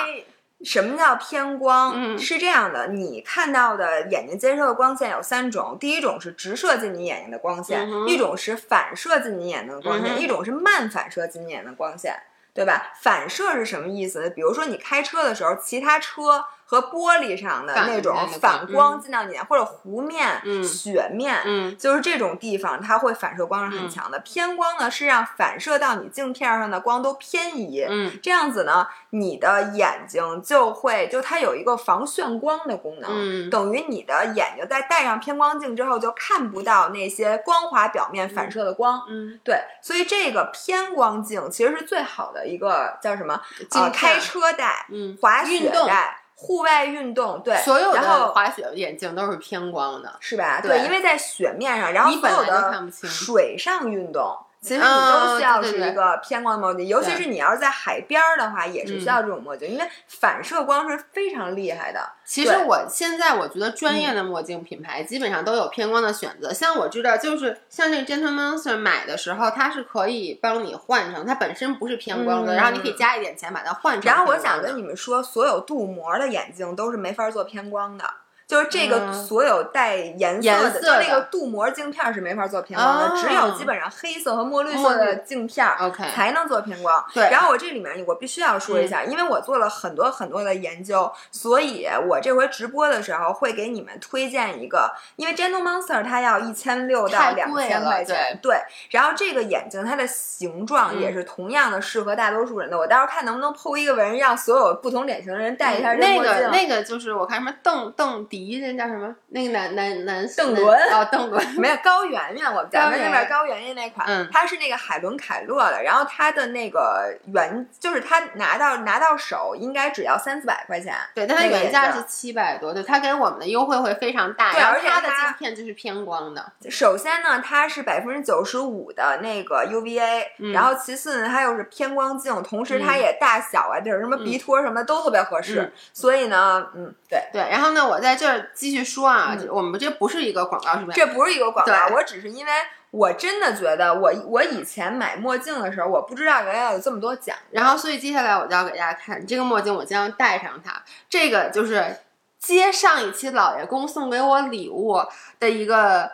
[0.63, 1.91] 什么叫偏光？
[1.93, 12.15] 嗯，是这样的，你看到的眼睛接收的光线有三种，第一种是直射进你眼睛的光线，一种是反射进你眼睛的光线，一种是慢反射进你眼睛的光线。
[12.57, 12.91] 对吧？
[12.99, 14.31] 反射是什么意思？
[14.31, 16.43] 比如说你开车的时候，其他车。
[16.69, 24.19] 和玻璃上的那种反光进到你，或者湖面、雪面，就是这种地方，它会反射光是很强的。
[24.19, 27.87] 偏光呢，是让反射到你镜片上的光都偏移，
[28.21, 39.01] 这样子呢，你的眼睛就会就它有一个防眩光的功能，等于你的眼睛在戴上偏光镜之后就看不到那些光滑表面反射的光。
[39.07, 43.41] 嗯，对，所以这个偏光镜其实是最好的一个叫什么？
[43.71, 46.23] 呃，开车戴，嗯，滑雪戴。
[46.39, 50.61] 户外运动对，所有的滑雪眼镜都是偏光的，是吧？
[50.61, 54.37] 对，因为在雪面上，然后所有的水上运动。
[54.59, 61.99] 其实你都需要是一个偏光的墨镜，尤其是你要是在海边儿的话，也是需要这种墨镜，因为反射光是非常厉害的。
[62.25, 74.11] 其实我现在我觉得专业的墨镜品牌基本上都有偏光的选择，像我知道就是像那个 Gentle Monster 买的时候，它是可以帮你换成，它本身不是偏光的，然后你可以加一点钱把它换成。
[74.11, 78.03] 然后我想跟你们说，所有镀膜的眼镜都是没法做偏光的。
[78.47, 85.67] 就是这个所有带颜色的，就那个镀膜镜片是没法做偏光的，只有基本上黑色和墨绿色的镜片
[86.15, 87.03] 才能做偏光。
[87.13, 87.29] 对。
[87.29, 98.55] 然后我这里面我必须要说一下，因为我做了很多很多的研究，所以我这回直播的时候会给你们推荐一个，因为 Gentle Monster 它要一千六到两千块钱，对。
[98.91, 105.91] 然后这个眼镜它的形状也是同样的适合大多数人的，我待会儿看能不能 PO 一个文，让所有不同脸型的人戴一下。
[105.95, 108.36] 那个那个就是我看什么邓邓迪。
[108.45, 109.13] 迪那叫什么？
[109.29, 126.53] 那个男男男邓伦哦，邓伦没有高圆圆，我们家那边高圆圆那款，嗯，它是那个海伦凯勒的，然后它的那个原就是它拿到拿到手应该只要三四百块钱，对，但它原价是七百多，对，它给我们的优惠会非常大，对，而且它的镜片就是偏光的。
[126.69, 138.26] 首先呢，它是百分之九十五的那个 UVA，然后其次呢，它又是偏光镜，同时它也大小啊，就是什么鼻托什么都特别合适，所以呢，嗯，对对，然后呢，我在这。
[138.53, 140.99] 继续说啊，我们这不是一个广告，是不是？
[140.99, 142.51] 这不是一个广告，我只是因为
[142.91, 150.81] 我真的觉得，我我以前买墨镜的时候，我不知道原来有这么多讲，然后所以接下来我就要给大家看这个墨镜，我将戴上它。
[151.09, 151.97] 这个就是
[152.39, 155.01] 接上一期老爷公送给我礼物
[155.39, 156.11] 的一个。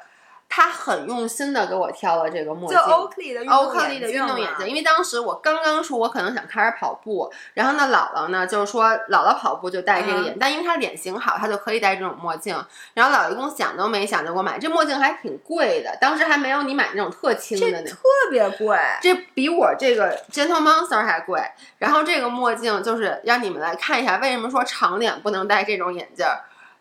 [0.55, 4.69] 他很用心的给我挑了这个墨镜，欧克利的欧克利的运动眼镜。
[4.69, 12.55] 因为当时我刚刚说，我可能想开始跑步，然后呢，姥姥呢就是说，姥姥跑步就戴这个眼，但因为她脸型好，她就可以戴这种墨镜。
[12.93, 17.97] 然后姥一共想都没想就给我买，这墨镜还挺贵的，当时还没有你买那种特轻的那，特
[18.29, 21.41] 别贵，这比我这个 Gentle Monster 还贵。
[21.79, 26.27] 然后这个墨镜就是让你们来看一下，为什么说长脸不能戴这种眼镜。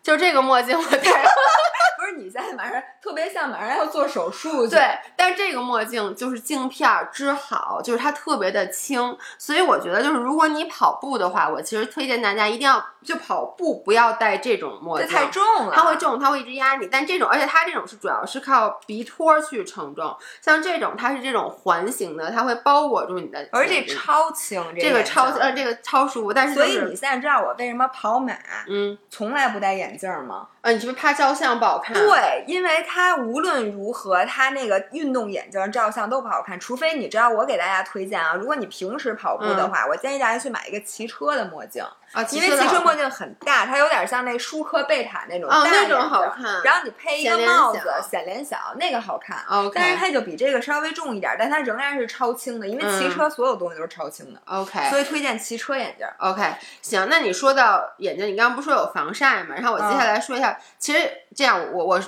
[0.03, 0.97] 就这个墨镜我戴，
[1.97, 4.67] 不是你现在马上特别像马上要做手术。
[4.67, 4.79] 对，
[5.15, 16.87] 但是这个墨镜就是镜片织好，就是它特别的轻，所以我觉得就是如果你跑步的话，我其实推荐大家一定要就跑步不要戴这种墨镜，太重了，它会重，它会一直压你。
[16.87, 26.33] 但这种，而且它这种是主要是靠鼻托去承重，像这种它是这种环形的，它会包裹住你的，而且超轻，这个超呃这个超舒服。
[26.33, 28.33] 但是所以你现在知道我为什么跑马，
[28.67, 29.92] 嗯，从来不戴眼。
[29.97, 30.47] 镜吗？
[30.61, 31.93] 啊，你是不是怕照相不好看？
[31.93, 36.59] 对，因为它无论如何，它那个运动眼镜照相都不好看。
[36.59, 46.61] 除非你知道，我给大家推荐啊，如果你平时跑步的话，我建议大家去买一个骑车的墨镜啊，因为骑车墨镜很大，它有点像那舒克贝塔那种大那种好看。
[46.63, 49.43] 然后你配一个帽子，显脸小，那个好看。
[49.49, 54.39] OK，但是它就比这个稍微重一点，但它仍然是超轻的，因为骑车所有东西都是超轻的。
[54.45, 56.07] OK，所以推荐骑车眼镜。
[56.19, 59.55] OK，行，那你说到眼镜，你刚刚不是说有防晒吗？
[59.55, 60.55] 然后我接下来说一下。
[60.77, 61.99] 其实这样，我我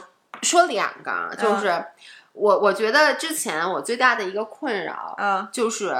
[0.44, 1.84] 说两个啊，就是
[2.34, 5.96] 我我觉得之前我最大的一个困扰，嗯，就是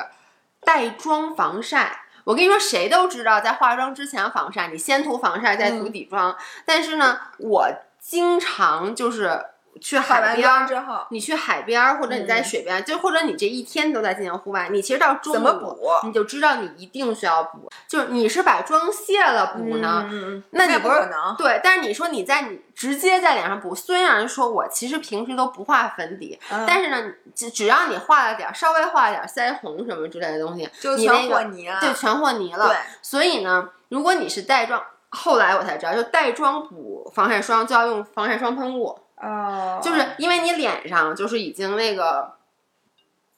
[0.64, 2.02] 带妆防晒。
[2.26, 6.36] 我跟你说，谁都知道在化妆之前防晒，你先涂防晒再涂底妆。
[6.66, 9.46] 但是呢，我经常就是
[9.82, 17.70] 去海边之后，你去海边或者你在水边，就或者你这一天都在进行户外，你其实到中午怎么补，你就知道你一定需要补。
[17.88, 20.10] 就是你是把妆卸了补呢，
[20.52, 21.60] 那你不可能对。
[21.64, 32.76] 但是你说你在你直接在脸上补，虽然说我其实平时都不画粉底，但是呢，只只要你画了点，稍微画了点腮红什么之类的东西，就全和泥了，对全和泥了。
[33.02, 38.98] 所以呢，如果你是带妆，后来我才知道，就带妆补防晒霜就要用防晒霜喷雾。
[39.26, 42.34] 哦，就是因为你脸上就是已经那个，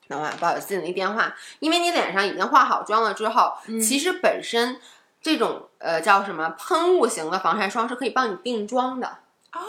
[0.07, 1.33] 等会儿不好意思，接你电话。
[1.59, 4.81] 因为你脸上已经化好妆了之后，其实本身
[5.21, 9.19] 这种呃叫什么喷雾型的防晒霜是可以帮你定妆的。
[9.53, 9.61] 哦，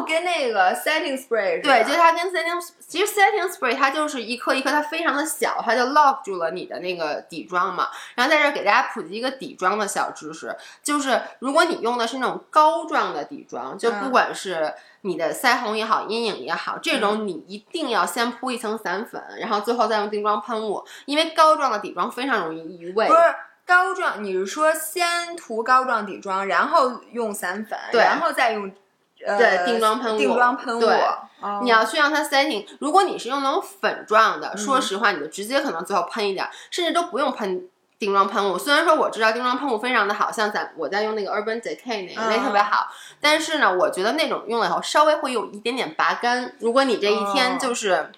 [0.00, 7.88] 跟那个 setting spray 对，就是它跟 setting，其实 setting spray 它就是一颗一颗，它非常的小，它就 lock 住了你的那个底妆嘛。
[8.14, 23.06] 然后在这给大家普及一个底妆的小知识，就是如果你用的是那种膏状的底妆，就不管是你的腮红也好，阴影也好，这种你一定要先铺一层散粉，然后最后再用定妆喷雾，因为膏状的底妆非常容易移位。
[23.06, 23.20] 不是
[23.66, 28.72] 膏状，你是说先涂膏状底妆，然后用散粉，对，然后再用。
[29.18, 30.80] 对，定妆喷雾，定妆喷雾。
[30.80, 31.00] 对，
[31.62, 32.64] 你要去让它 setting。
[32.80, 38.56] 如果你是用那种粉状的，说实话，你就直接可能最后喷一点，甚至都不用喷定妆喷雾。
[38.56, 42.88] 虽然说我知道定妆喷雾非常的好，像咱我在用那个 Urban Decay 那个，那特别好。
[43.20, 46.54] 但是呢，我觉得那种用了以后稍微会有一点点拔干。
[46.60, 48.10] 如果你这一天就是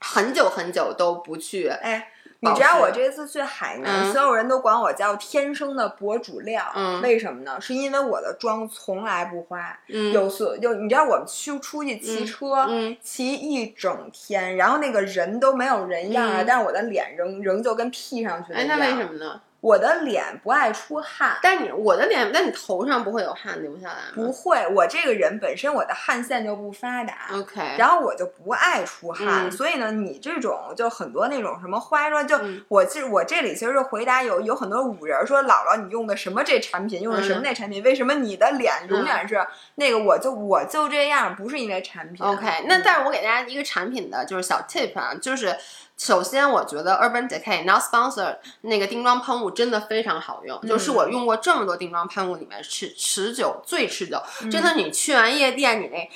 [0.00, 2.08] 很久很久都不去，哎。
[2.42, 6.64] 你知道我这次去海南，所有人都管我叫天生的博主料，
[7.02, 7.60] 为什么呢？
[7.60, 12.66] 是因为我的妆从来不花，有所就你知道我们去出去骑车，
[13.02, 18.78] 骑一整天，然后那个人都没有人样了，但是我的脸仍仍旧跟 P 上去的一样。
[18.78, 19.40] 哎，那为什么呢？
[19.60, 24.12] 我的脸不爱出汗，但你我的脸，那你头上不会有汗流下来吗？
[24.14, 39.98] 不会，我这个人本身我的汗腺就不发达，OK，然后我就不爱出汗，所以呢，你这种就很多那种什么化妆，就我其实我这里其实是回答有有很多五人说姥姥你用的什么这产品，用的什么那产品，为什么你的脸永远是那个？
[39.98, 45.54] 我就我就这样，不是因为产品，OK，那但是我给大家一个产品的就是小 tip 啊，就是。
[46.00, 54.18] 首先，我觉得 Urban Decay Not Sponsored 那个定妆喷雾真的非常好用，就是我用过这么多定妆喷雾里面持持久最持久。
[54.50, 56.10] 真的，你去完夜店，你那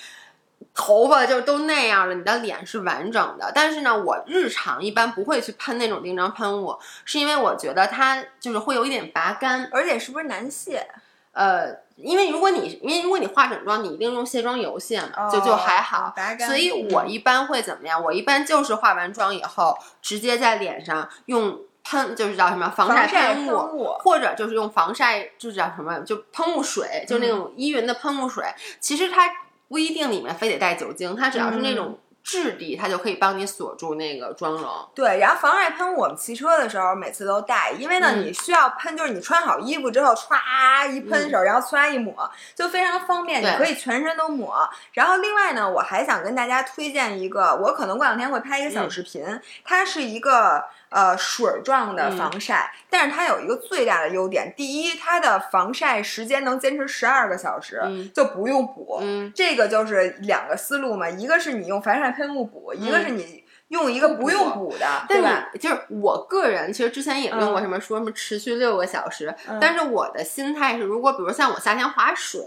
[0.73, 3.53] 头发就都那样了，你的脸是完整的。
[3.55, 10.89] 但是呢，我日常一般不会去喷那种定妆喷雾，是因为我觉得它就是会有一点拔干，而且是不是难卸？
[11.35, 11.85] 呃。
[11.97, 16.13] 因为如果你，因为如果你化整妆，你一定用卸妆油卸嘛，就就还好。
[16.45, 18.03] 所以我一般会怎么样？
[18.03, 28.45] 我一般就是化完妆以后，直接在脸上用喷，就是叫什么防晒喷雾，或者就是用防晒，就是叫什么，就喷雾水，就那种依云的喷雾水。
[28.81, 29.31] 其实它
[29.69, 31.97] 不一定里面非得带酒精，它只要是那种。
[32.25, 34.69] 质地它就可以帮你锁住那个妆容。
[34.95, 44.69] 对，然后防晒喷雾我们骑车的时候每次都带，因为呢你需要喷，就是你穿好衣服之后歘一喷手，然后歘一抹，就非常方便，你可以全身都抹。
[44.95, 49.23] 然后另外呢，我还想跟大家推荐一个，我可能过两天会拍一个小视频，
[49.63, 50.65] 它是一个。
[50.95, 57.83] 呃，水状的防晒，但是它有一个最大的优点，第一，它的防晒时间能坚持十二个小时，
[58.15, 59.03] 就不用补。
[59.35, 63.44] 这个就是两个思路嘛，一个是你用防晒喷雾补，一个是你。
[63.75, 65.51] 用一个不用补的，对吧？
[65.61, 72.41] 就是我个人其实之前也用过什么说什么持续六个小时，但是我的心态是，如果比如像我夏天划水，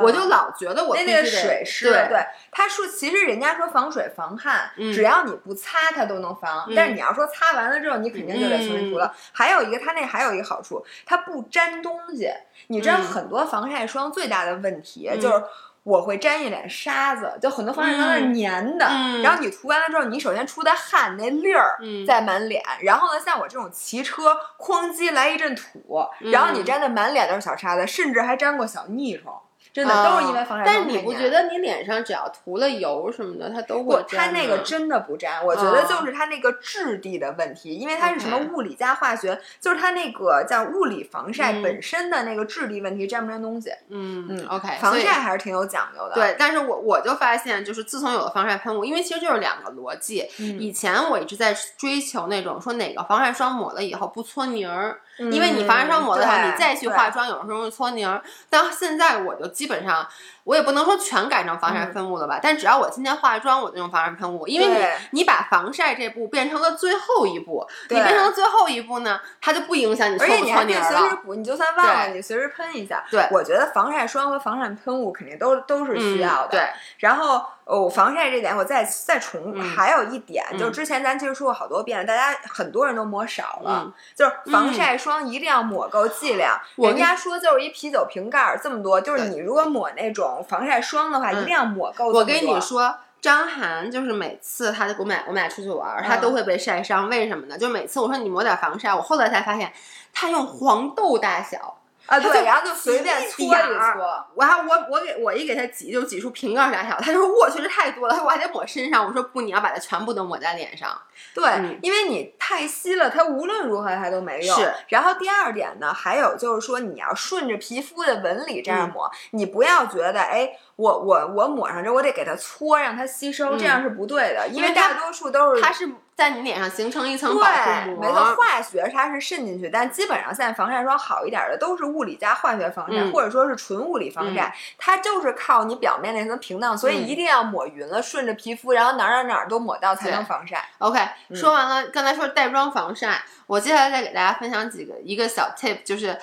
[0.00, 1.90] 我就老觉得我那个水湿。
[1.90, 9.12] 对，他说其实人家说防水防汗，只要你不擦它都能防，但是你要说擦完了之后，你肯定就得重新涂了。
[9.32, 12.30] 还有一个，它那还有一个好处，它不粘东西。
[12.68, 15.42] 你知道很多防晒霜最大的问题就是。
[15.82, 18.86] 我会沾一脸沙子，就很多防晒霜是粘的。
[19.22, 29.32] 然后你涂完了之后，你首先出的汗那粒儿在满脸，然后呢，像我这种骑车哐叽来一阵土，然后你沾的满脸都是小沙子，甚至还沾过小腻虫。
[29.72, 34.18] 真的都是因为防晒霜但是你不觉得你脸上只要涂了油什么的，它都会粘？
[34.18, 43.70] 它那个真的不粘，我觉得就是它那个质地的问题，因为它是什么物理加化学，就是它那个叫物理防晒本身的那个质地问题，粘不粘东西？
[43.88, 46.14] 嗯嗯，OK，防晒还是挺有讲究的。
[46.14, 50.26] 对，但是我我就发现，就是自从有了防晒喷雾，因为其实就是两个逻辑。
[50.38, 55.00] 以前我一直在追求那种说哪个防晒霜抹了以后不搓泥儿。
[55.30, 58.22] 因为你防晒霜抹的好，你再去化妆，有时候会搓泥儿。
[58.48, 60.06] 但现在我就基本上，
[60.44, 70.98] 我也不能说全改成防晒喷雾了吧，但只要我今天化妆，我就用防晒喷雾，因为你你把防晒这步变成了最后一步，你变成了最后一步呢，它就不影响你搓不搓泥儿了。
[70.98, 73.04] 随时补，你就算忘了，你随时喷一下。
[73.10, 76.48] 对，我觉得防晒霜和防晒喷雾肯定都都是需要的。
[76.50, 77.42] 对，然后。
[77.70, 86.58] 哦，防晒这点我再再重，还有一点，就是之前咱其实说过好多遍，大家很多人都抹少了，就是防晒霜一定要抹够剂量。
[86.74, 92.08] 人家说就是一啤酒瓶盖这么多，就是你如果抹那种防晒霜的话，一定要抹够。
[92.08, 97.58] 我跟你说，张涵就是每次他给我买我们俩出去玩，他都会被晒伤，为什么呢？
[97.58, 99.72] 就每次我说你抹点防晒，我后来才发现，
[100.12, 101.79] 他用黄豆大小。
[102.10, 106.98] 啊，对，然后就随便搓一搓，我还我我给我一给他挤，就挤出瓶盖大小。
[107.00, 109.06] 他说我去，这太多了，我还得抹身上。
[109.06, 110.90] 我说不，你要把它全部都抹在脸上。
[111.32, 111.44] 对，
[111.82, 114.58] 因为你太稀了，它无论如何它都没用。
[114.58, 114.74] 是。
[114.88, 125.88] 然后第二点呢，还有就是说，你要顺着皮肤的纹理这样抹，你不要觉得，哎，我我我抹上之后，我得给它搓，让它吸收，这样是不对的，因为大多数都是它是。
[126.20, 140.62] 在你脸上形成一层保护膜，没错，化学它是渗进去，但基本上现在防晒霜好一点的都是物理加化学防晒，或者说是纯物理防晒，它就是靠你表面那层屏障，所以一定要抹匀了，顺着皮肤，然后哪儿哪儿哪儿都抹到才能防晒。
[140.76, 141.00] OK，
[141.34, 146.18] 说完了，刚才说带妆防晒，我接下来再给大家分享几个一个小 tip，就是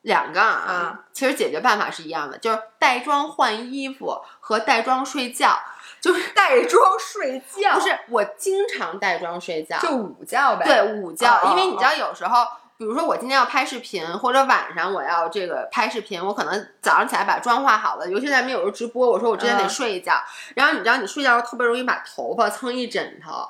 [0.00, 5.60] 两个啊，其实解决办法是一样的，就是带妆换衣服和带妆睡觉。
[6.02, 10.66] 就是带妆睡觉，不是我经常带妆睡觉，就午觉呗。
[10.66, 12.44] 对，午觉，因为你知道有时候，
[12.76, 20.20] 比如说我今天要拍视频，或者晚上我要这个拍视频，我可能早上起来把妆化好了，尤其咱们有时候直播，我说我之前得睡一觉。
[20.56, 23.48] 然后你知道，你睡觉时候特别容易把头发蹭一枕头。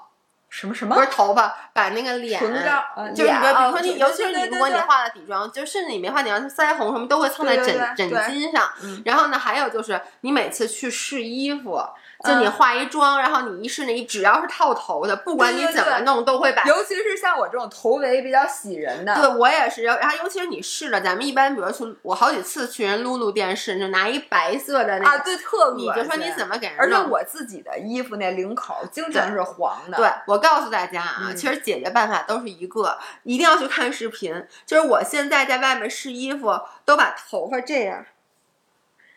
[0.51, 0.95] 什么什么？
[0.95, 8.71] 不是头发，把那个脸，就是你比如说你，尤其是你，如果你化了底妆，就甚至你没化底妆，腮红什么都会蹭在枕枕巾上。
[9.07, 11.83] 然后呢，还有就是你每次去试衣服。
[12.25, 16.63] 就你化一妆，然后你一试那一，只要是套头的，不管你怎么弄，都会把。
[16.65, 19.83] 尤其是像我这种头围比较喜人的，对我也是。
[19.83, 25.87] 然后尤其是你试了，咱们一般比如去，我好几次去人露露店试，就拿一白色的那啊，对，特恶心。
[25.87, 26.77] 你就说你怎么给人？
[26.79, 29.97] 而且我自己的衣服那领口经常是黄的。
[29.97, 34.47] 对，我告诉大家啊，其实解决办法都是一个，一定要去看视频。
[34.65, 38.07] 就是我现在在外面试衣服，都把头发这样，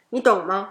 [0.09, 0.69] 你懂吗？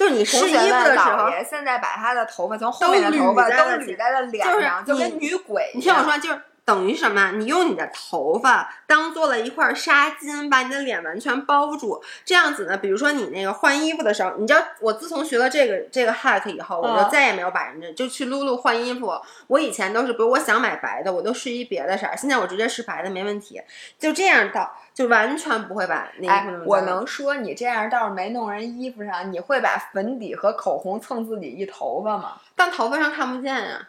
[0.00, 5.70] 就是你试衣服的时候，现在把他的头发从后面的头发都捋在了脸上，就跟女鬼。
[5.74, 6.40] 你听我说，就是。
[6.64, 7.32] 等于什么？
[7.32, 12.00] 你用你的头发当做了一块纱巾，把你的脸完全包住。
[12.24, 19.12] 这样子呢，比如说你那个换衣服的时候，你知道，我自从学了这个这个 hack 以后，我就再也没有把人家就去露露换衣服。
[19.48, 22.16] 我以前都是，比如我想买白的，我都试一别的色儿。
[22.16, 23.60] 现在我直接试白的没问题。
[23.98, 32.34] 就这样倒，就完全不会把那衣服弄我能说你这样倒是没弄人衣服上，你会把粉底和口红蹭自己一头发吗？
[32.54, 33.88] 但头发上看不见呀。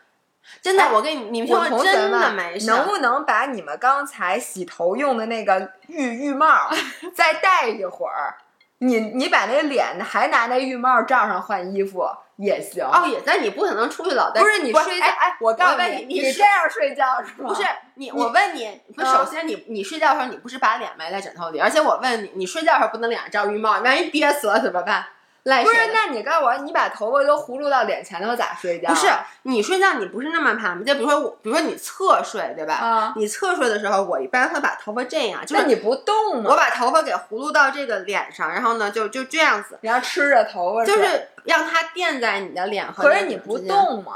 [0.62, 2.68] 真的，我跟你，你们说真的没事。
[2.68, 6.70] 能不能把你们刚才洗头用的那个浴浴帽
[7.16, 8.36] 再戴一会儿？
[8.80, 12.04] 你你把那脸还拿那浴帽罩上换衣服
[12.38, 12.84] 也行。
[12.84, 14.42] 哦，也那，你不可能出去老戴。
[14.42, 17.48] 不是你睡觉，哎，我告诉你，你这样睡觉是吗？
[17.50, 17.62] 不是
[17.94, 25.06] 你，我问你，首先你你睡觉的时候你不是把脸埋在枕头里，而且我问你，你睡觉的时候不能脸上罩浴帽，万一憋死了怎么办？
[25.44, 28.90] 不是，那你告诉我，你把头发都葫芦到脸前头咋睡觉？
[28.90, 29.08] 不是，
[29.44, 30.84] 你睡觉你不是那么盘吗？
[30.86, 32.76] 就比如说我，比如说你侧睡，对吧？
[32.76, 36.52] 啊，你侧睡的时候，我一般会把头发这样，就是你不动吗？
[36.52, 43.04] 我把头发给葫芦到这个脸上，然后呢，就就这样子，然后吃着头发，就是让它垫在你的脸和。
[43.04, 44.14] 可是你不动吗？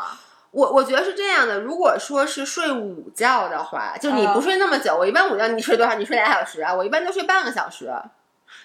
[0.51, 5.95] 我我觉得是这样的，如果说是睡午觉的话，就你不睡那么久，我一般午觉你睡多少？
[5.95, 6.73] 你睡俩小时啊？
[6.73, 7.91] 我一般就睡半个小时。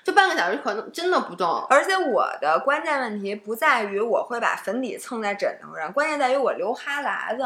[0.03, 7.43] 就半个小时可能真的不动，而且我的关键问题不在于我会把粉底蹭在枕头上，关键在于我留哈喇子。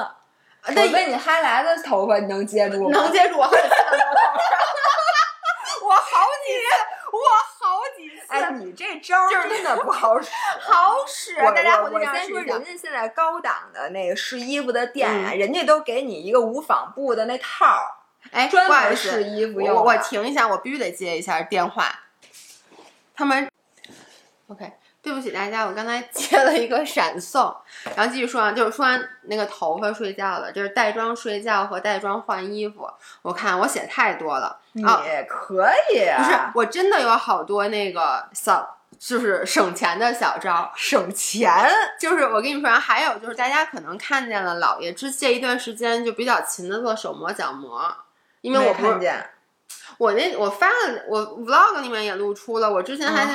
[0.66, 2.98] 我问你，哈喇子头发你能接住吗？
[2.98, 3.68] 能接住， 我好几次，
[5.82, 6.64] 我好几次，
[7.12, 7.18] 我
[7.58, 8.24] 好几次。
[8.28, 10.30] 哎，你这招真的不好使，
[10.60, 11.34] 好使。
[11.36, 17.90] 大家我先说，人家现在高档的那个试衣服的店啊，人家都给你一个无纺布的那套儿，
[18.32, 19.76] 哎，专门试衣服用。
[19.76, 22.03] 我我停一下，我必须得接一下电话。
[23.14, 23.48] 他们
[24.48, 27.54] ，OK，对不起大家，我刚才接了一个闪送，
[27.94, 32.90] 然后继续说啊，就是说完那个头发睡觉了，就是带妆睡觉和带妆换衣服。
[33.22, 47.94] 我看我写太多了，也可以，不是，我真的有好多那个小，就是省钱的小招，省钱，就是我跟你说，还有就是大家可能看见了，姥爷之这一段时间就比较勤的做手膜、脚膜，
[48.40, 49.30] 因为我看见。
[49.98, 52.70] 我那我发了，我 vlog 里面也露出了。
[52.70, 53.32] 我之前还在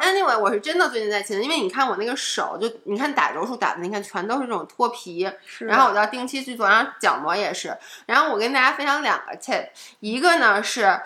[0.00, 5.30] anyway，我是真的最近在勤，因为你看我那个手，就你看打柔术打的，你看全都是这种脱皮，
[5.60, 7.76] 然后我就要定期去做，然后角膜也是。
[8.06, 9.68] 然后我跟大家分享两个 tip，
[10.00, 11.00] 一个呢是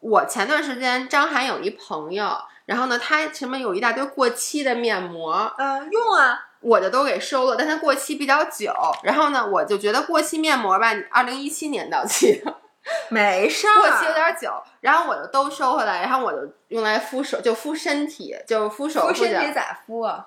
[0.00, 2.36] 我前段时间张涵有一朋友，
[2.66, 6.44] 然后呢他前面有一大堆过期的面膜，嗯，用啊。
[6.60, 8.72] 我的都给收了，但它过期比较久。
[9.04, 12.42] 然后呢，我就觉得过期面膜吧，二零一七年到期，
[13.08, 14.52] 没事儿，过期有点久。
[14.80, 19.08] 然后我就都收回来，然后我就用来敷手，就敷身体，就敷手。
[19.08, 20.26] 敷身体咋敷啊？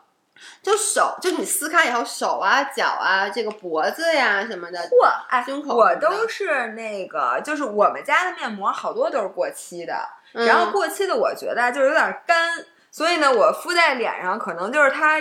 [0.64, 9.94] 就手，就你撕开以后，手啊、脚啊、这个脖子呀什么的，嚯，哎，胸口，我都是那个，就是我们家的面膜好多都是过期的。
[10.32, 12.50] 然后过期的，我觉得就是有点干。
[12.92, 15.18] 所以呢，我敷在脸上，可能就是它，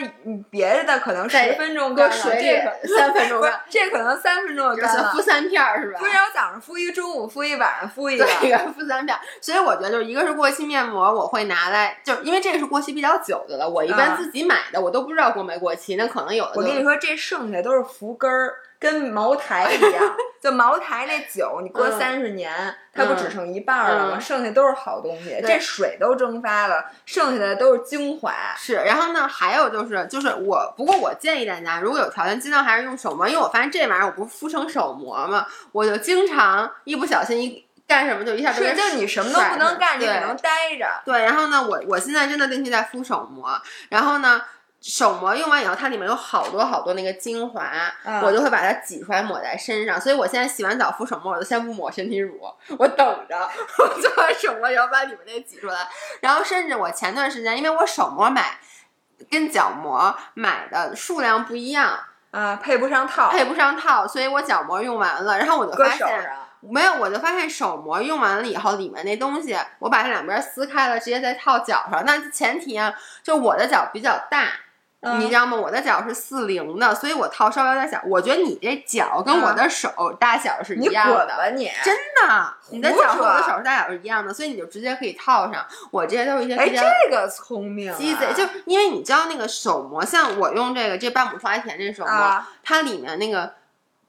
[0.50, 5.12] 别的可能十分钟干了，这三分钟干，这可能三分钟就干了。
[5.12, 6.00] 敷三片儿是吧？
[6.00, 9.16] 不是，我早上敷一，中午敷一，晚上敷一个，对，敷三片。
[9.40, 13.68] 所以我觉得，就是一个是过期面膜，我会拿来，就是因为这个是过期比较久的了。
[13.68, 16.52] 我一般自己买的，我都不知道过没过期，那可能有的。
[16.56, 18.52] 我跟你说，这剩下都是浮根儿。
[18.80, 22.50] 跟茅台一样， 就茅台那酒，你搁三十年，
[22.94, 24.18] 它不只剩一半了吗？
[24.18, 28.32] 剩下都是好东西，这水都蒸发了，剩下的都是精华。
[28.56, 40.86] 是，然后呢，还有就是，就是我，不过我建议大家，如果有条件，尽量还是用手膜，因为我发现这玩意儿我不是敷成手膜嘛，我就经常一不小心一干什么就一下就就你什么都不能干，你只能待着。
[41.04, 43.60] 对，然后呢，我我现在真的定期在敷手膜，
[43.90, 44.40] 然后呢。
[44.80, 47.70] 手膜用完以后，它里面有好多好多那个精华，
[48.22, 50.00] 我就会把它挤出来抹在身上。
[50.00, 52.40] 所以我现在洗完澡敷手膜，我就先不抹身体乳，
[52.78, 53.36] 我等着，
[53.78, 55.86] 我做完手膜以后把里面那挤出来。
[56.22, 58.58] 然后甚至我前段时间，因为我手膜买
[59.30, 62.00] 跟角膜买的数量不一样
[62.30, 72.02] 啊，配不上套，配不上套，所以我角膜用完了，然后我就发现没有，我就发现手膜用完了以后，里面那东西我把它两边撕开了，直接再套脚上。
[72.06, 74.48] 那前提啊，就我的脚比较大。
[75.18, 75.56] 你知道吗？
[75.56, 77.98] 我的脚是四零的，所以我套稍微有点小。
[78.04, 81.26] 我觉得你这脚跟我的手大小是一样的。
[81.26, 81.70] 吧你！
[81.82, 85.64] 真的，你的脚和我的手大小是一样的，所以你就直接可以套上。
[85.90, 93.54] 我这些都是一些比较这个聪明鸡贼，就因为你知道那个手膜，像我用这个这半亩花田这手膜，它里面那个。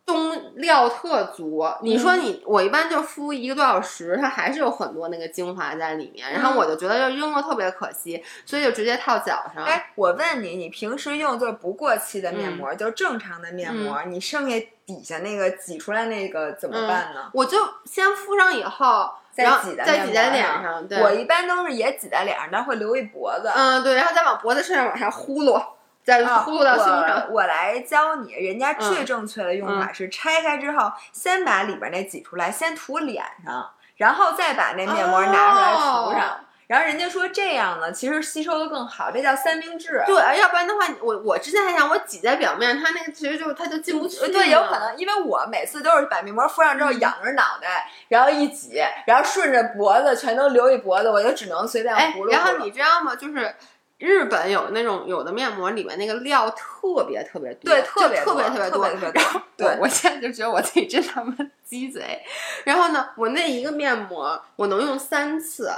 [0.05, 9.63] 东料特足，你说你我一般就敷一个多小时，它还是有很多那个精华在里面，然后我就觉得就扔了特别可惜，所以就直接套脚上。
[9.63, 17.29] 哎，我问你，你平时用就是不过期的面膜，就是正常的面膜，你剩下底下那个挤出来那个怎么办呢？
[17.33, 20.85] 我就先敷上以后，再挤在再挤在脸上。
[20.87, 23.49] 对，我一般都是也挤在脸上，但会留一脖子。
[23.55, 25.63] 嗯，对，然后再往脖子身上往下呼噜。
[26.03, 28.33] 再呼噜到胸上，我来教你。
[28.33, 36.39] 人家最正确的用法是拆开之后，先把里边那挤出来，先涂脸上，然后再把那面膜拿出来涂上。
[36.67, 40.01] 然后人家说这样呢，其实吸收的更好，这叫三明治。
[40.07, 44.25] 对，要不然的话，我我之前还想我挤在表面，它那个其实就它就进不去。
[44.31, 52.25] 对，有可能，因为我每次都是把面膜敷上之后，仰着脑袋，然后一挤，然后顺着脖子全都留一脖子，我就只能随便涂。
[52.27, 53.15] 然后你知道吗？
[53.15, 53.53] 就是。
[54.01, 59.41] 日本有那种有的面膜里面那个料特别特别多，对，特别特别特别多，特别多。
[59.55, 62.19] 对，我现在就觉得我自己真他妈鸡贼。
[62.63, 65.71] 然后呢，我那一个面膜我能用三次。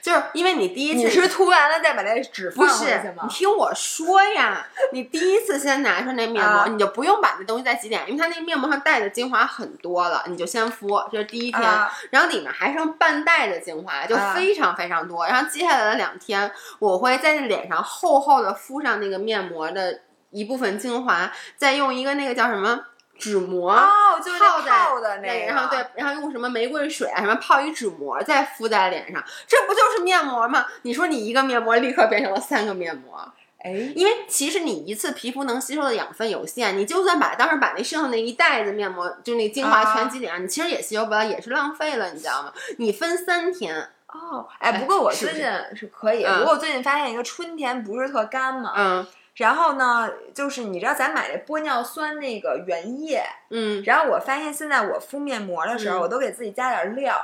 [0.00, 3.24] 就是因为你第一次你是涂完了再把那纸放回去吗？
[3.24, 11.62] 你听我说呀，你第一次先拿出那面膜，你就不用把那东西再挤脸，因为它那面膜上带的精华很多了，你就先敷，这是第一天。
[12.10, 15.26] 然后里面还剩半袋的精华，就非常非常多。
[15.26, 22.80] 然后接下来的两天，我会在脸上厚厚的敷上那个面膜的一部分精华，再用一个那个叫什么？
[23.18, 30.66] 纸膜哦，就泡的那个，然后对，然后用什么玫瑰水啊，什么泡一纸膜，再敷在脸上，这不就是面膜吗？
[30.82, 33.20] 你说你一个面膜立刻变成了三个面膜，
[33.58, 42.52] 哎，因为其实你一次皮肤能吸收的养分有限，你就算把当时把那剩下那一袋子面膜，就那精华全挤脸上，你其实也吸收不了，也是浪费了，你知道吗？
[42.78, 43.88] 你分三天。
[44.08, 45.42] 哦，哎，不过我最近
[45.74, 49.06] 是可以，不过我最近发现一个春天不是特干嘛，嗯。
[49.34, 57.18] 然后呢，就是你知道咱买那玻尿酸那个原液，嗯，然后我发现现在我敷面膜的时候，我都给自己加点料，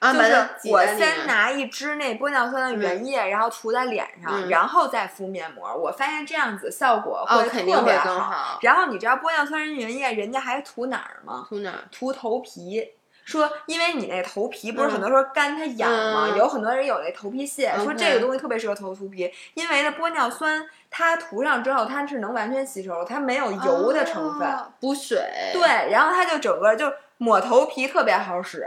[0.00, 5.72] 就是我先拿一支那玻尿酸的原液，然后涂在脸上，然后再敷面膜。
[5.72, 8.58] 我发现这样子效果会特别好。
[8.62, 11.46] 然后你知道玻尿酸原液人家还涂哪儿吗？
[11.48, 11.78] 涂哪儿？
[11.92, 12.92] 涂头皮。
[13.26, 16.32] 说，因为你那头皮不是很多说干它痒吗？
[16.36, 24.48] 有很多人有那头皮屑，说这个东西特别适合头秃皮，因为呢玻尿酸它涂上之后它是能完全吸收，它没有油的成分，
[24.78, 25.18] 补水。
[25.52, 28.64] 对，然后它就整个就抹头皮特别好使，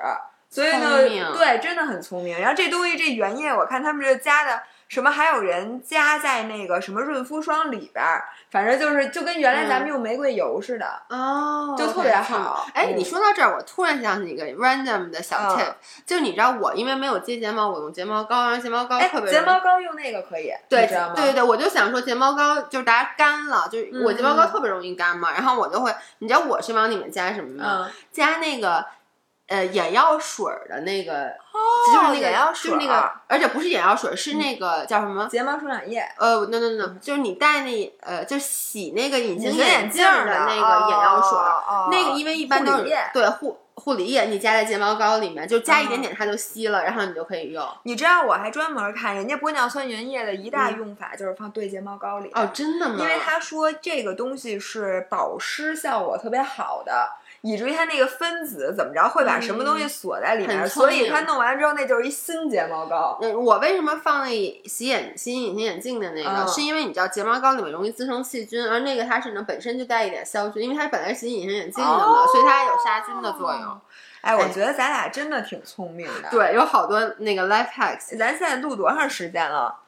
[0.49, 2.37] 所以呢，对，真的很聪明。
[2.37, 12.67] 然后这东西这原液，我看他们这加的什么，还有人加在那个什么润肤霜里边儿，反正就是就跟原来咱们用玫瑰油似的哦，就特别好。
[12.73, 15.75] 哎，你说到这儿，我突然想起一个 random 的小 tip，
[16.07, 19.31] 就你知道我因为没有接睫毛，我用睫毛膏，然后睫毛膏特别。
[19.31, 21.13] 睫毛膏用那个可以，对，知道吗？
[21.15, 27.91] 对对，我就想说睫毛膏就是大家干了，就是我睫毛膏特别容易干嘛，然后我就会，你知道我是往里面加什么吗？
[28.11, 28.83] 加那个。
[29.49, 31.33] 呃，眼药水的那个，
[31.87, 35.27] 就是那个，眼药水，就是那个，而且不是眼药水，是那个叫什么？
[35.27, 36.07] 睫毛生长液。
[36.17, 41.39] 呃，no no no，就是你戴那呃，就洗那个隐形眼镜的那个眼药水，
[41.89, 47.67] 那个因为一般都是对护护理液，你加在睫毛膏里面，就加一点点它就吸了，然后你就可以用。
[47.83, 52.29] 你知道我还专门看人家玻尿酸原液的一大用法就是放对睫毛膏里。
[52.35, 52.97] 哦，真的吗？
[52.99, 57.09] 因为他说这个东西是保湿效果特别好的。
[57.41, 63.17] 以至于它那个分子怎么着会把什么东西锁在里面，所以它弄完之后那就是一新睫毛膏。
[63.21, 64.29] 我为什么放那
[64.65, 66.47] 洗眼洗隐形眼镜的那个？
[66.47, 73.81] 是因为你知道睫毛膏里面容易滋生细菌，而那个它是能本身就带一点消菌，因为它本来是洗隐形眼镜的嘛，所以它有杀菌的作用。
[74.21, 76.29] 哎，我觉得咱俩真的挺聪明的。
[76.29, 78.17] 对，有好多那个 life hacks。
[78.17, 79.79] 咱现在录多长时间了？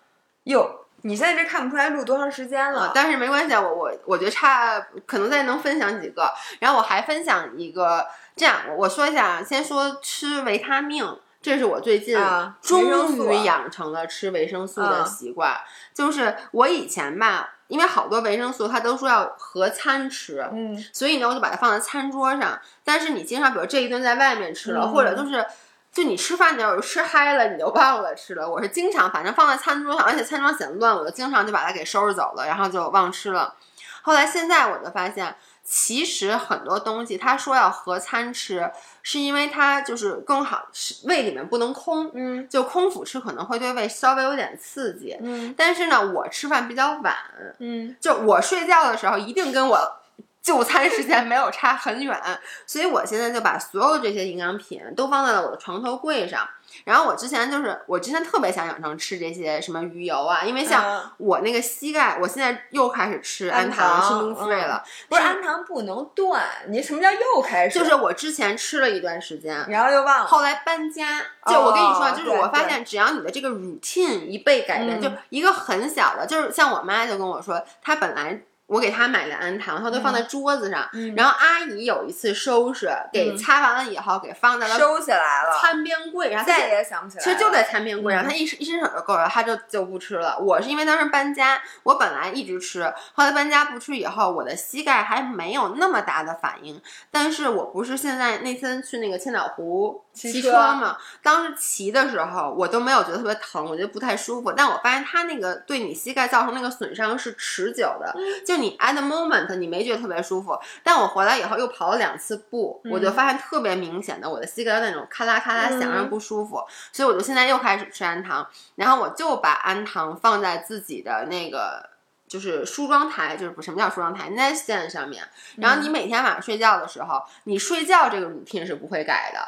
[0.44, 0.81] 哟。
[1.04, 12.16] 你现在这看不出来录多长时间了，但是没关系，我我我觉得差可能再能分享几个，然后我还分享一个，这样我说一下，先说吃维他命，这是我最近
[12.62, 12.84] 终
[13.18, 15.58] 于养成了吃维生素的习惯，
[15.94, 25.46] 就是我以前吧，因为好多维生素它都说要合餐吃，嗯，所以呢我就把它放在餐桌上，但是你经常比如这一顿在外面吃了，或者就是。
[25.92, 28.50] 就你吃饭的时候吃嗨了，你就忘了吃了。
[28.50, 33.54] 我是经常，反正放在餐桌上，而且餐桌显乱，我就经常就把它给收拾走了，然后就忘吃了。
[34.02, 38.72] 后来现在我就发现，其实很多东西他说要合餐吃，
[39.04, 40.66] 是因为它就是更好，
[41.04, 45.54] 胃里面不能空，嗯，就空腹吃可能会对胃稍微有点刺激，嗯。
[45.58, 47.14] 但是呢，我吃饭比较晚，
[47.60, 49.98] 嗯，就我睡觉的时候一定跟我。
[50.42, 52.20] 就餐时间没有差很远，
[52.66, 56.48] 所以我现在就把所有这些营养品都放在了我的床头柜上。
[56.86, 64.82] 然后我之前就是，我之前特别想养成吃这些什么鱼油啊，因为像我那个膝盖，我现在又开始吃安糖，吃 o free 了。
[65.10, 67.78] 不是安糖不能断，你什么叫又开始？
[67.78, 70.26] 就是我之前吃了一段时间，然后又忘了。
[70.26, 78.42] 后来搬家，就我跟你说，就是我发现，只要你的这个 routine 一被改变，就一个很小的，就是像我妈就跟我说，她本来。
[78.72, 80.90] 我给他买的安糖，他都放在桌子上。
[81.14, 86.30] 然后阿姨有一次收拾，给擦完了以后，给放在了收起来了餐边柜。
[86.30, 87.24] 然后再也想不起来。
[87.24, 90.40] 其实就在餐边柜上，他一一伸手就够了，他就就不吃了。
[90.40, 96.82] 我是因为当时搬家，我本来一直吃，后来搬家不吃以后，我的膝盖还没有那么大的反应。
[97.12, 104.54] 但是我不是现在那天去那个千岛湖骑车嘛，当时骑的时候我都没有觉得特别疼，我觉得不太舒服。
[104.54, 108.62] 但我发现它那个对你膝盖造成那个损伤是持久的，就。
[108.62, 121.90] 你 at the moment 你没觉得特别舒服，但我回来以后又跑了两次步，我就发现特别明显的我的膝盖那种咔啦咔啦响，让不舒服，所以我就现在又开始吃氨糖，然后我就把氨糖放在自己的那个
[122.28, 129.40] 就是梳妆台，就是不什么叫梳妆台 nightstand 上面，然后你每天晚上睡觉的时候，你睡觉这个 routine 是不会改的。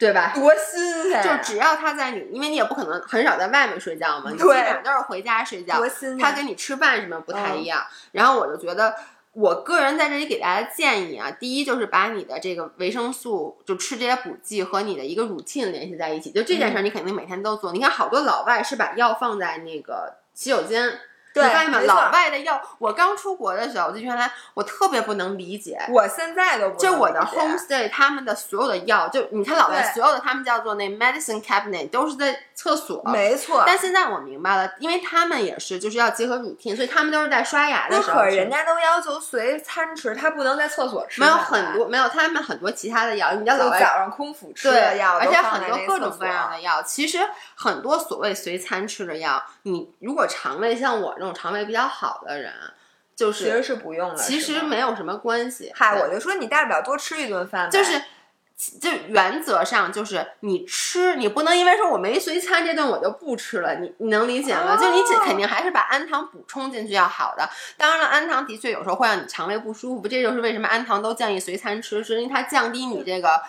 [0.00, 0.32] 对吧？
[0.34, 1.22] 多新鲜！
[1.22, 5.76] 就只要他在你，因为你也不可能很少在外面睡觉嘛，你基本上都是回家睡觉。
[5.76, 6.18] 多新鲜！
[6.18, 7.84] 他跟你吃饭什么不太一样。
[8.12, 8.94] 然后我就觉得，
[9.32, 16.30] 我个人在这里给大家建议啊，第一就是把你的这个维生素，就吃这些补剂和你的一个 routine 联系在一起。
[16.30, 17.70] 就这件事儿，你肯定每天都做。
[17.72, 20.90] 你看，好多老外是把药放在那个洗手间。
[21.34, 21.80] 你发现吗？
[21.80, 25.78] 老外的药，我刚出国的时候，就原来我特别不能理解。
[25.88, 33.02] 我现在都就我的 homestay，他们的所有的药，就你看老外所有的，他们叫做那 medicine cabinet，都是在厕所。
[33.04, 33.62] 没错。
[33.64, 38.18] 但现在我明白了，因为他们也是就是要结合乳贴，所以他们都是在刷牙的时候。
[38.18, 41.20] 可人家都要求随餐吃，他不能在厕所吃。
[41.20, 46.82] 没有很多，没有他们很多其他的药，你知道早上空腹吃的药，而且很多各种各样的药。
[46.82, 47.20] 其实
[47.54, 52.00] 很多所谓随餐吃的药，你如果肠胃像我这种肠胃比较好。
[52.00, 52.50] 好的人，
[53.14, 55.70] 就是其实是不用的，其实没有什么关系。
[55.76, 57.70] 嗨，我就说你大不了多吃一顿饭。
[57.70, 58.02] 就是，
[58.78, 64.76] 就原则上就是你吃，你不能因为说我没随餐这顿我就不吃了，你你能理解吗？
[64.76, 67.48] 就你肯定还是把氨糖补充进去要好的。
[67.78, 73.40] 当然了，氨糖的确有时候会让你肠胃不舒服，这就是为什么氨糖都建议随餐吃，是因为它降低你这个。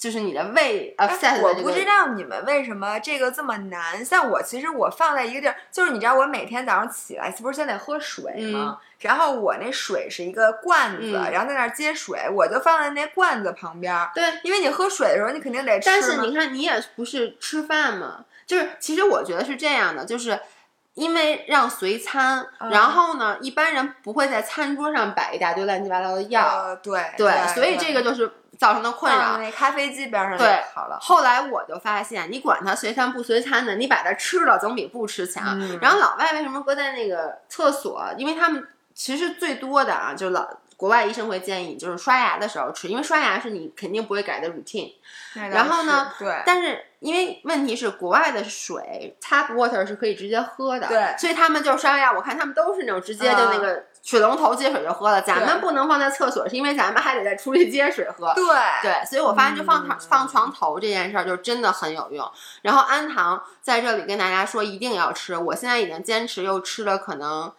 [0.00, 1.06] 就是你的胃呃，
[1.42, 4.02] 我不知道你们为什么这个这么难。
[4.02, 8.78] 像我，其实我放在一个地儿，就是你知道，我每天早上起来不是先得喝水吗？
[9.00, 13.94] 然后我那水是一个罐子，然后在那儿接水，我就放在那罐子旁边。
[14.14, 15.84] 对，因为你喝水的时候，你肯定得吃。
[15.84, 20.40] 但是你看，你也不是吃饭嘛，就是其实我觉得是这样的，就是
[20.94, 26.76] 因为让随餐，然后呢，一般人不会在餐桌上摆一大堆乱七八糟的药。
[26.76, 28.32] 对对，所以这个就是。
[28.58, 30.98] 造成的困扰，那咖啡机边上对好了。
[31.00, 35.58] 后来我就发现，你管它随餐不随餐的，你把它吃了总比不吃强。
[35.80, 38.04] 然后老外为什么搁在那个厕所？
[38.18, 40.46] 因为他们其实最多的啊，就老
[40.80, 44.94] 国外医生会建议，就是刷牙的时候吃，因为刷牙是你肯定不会改的 routine。
[45.34, 53.84] 然后呢，对，但是因为问题是国外的水 tap water 是可以直接喝的，对，所以他们就刷牙，我看他们都是那种直接就那个。
[54.02, 58.32] 水龙头接水就喝了，咱们不能放在厕所，是因为咱们还得再出去接水喝。
[58.32, 58.44] 对
[58.80, 62.26] 对，所以我发现就放床放床头这件事儿就真的很有用。
[62.62, 67.52] 然后氨糖在这里跟大家说一定要吃，我现在已经坚持又吃了，可能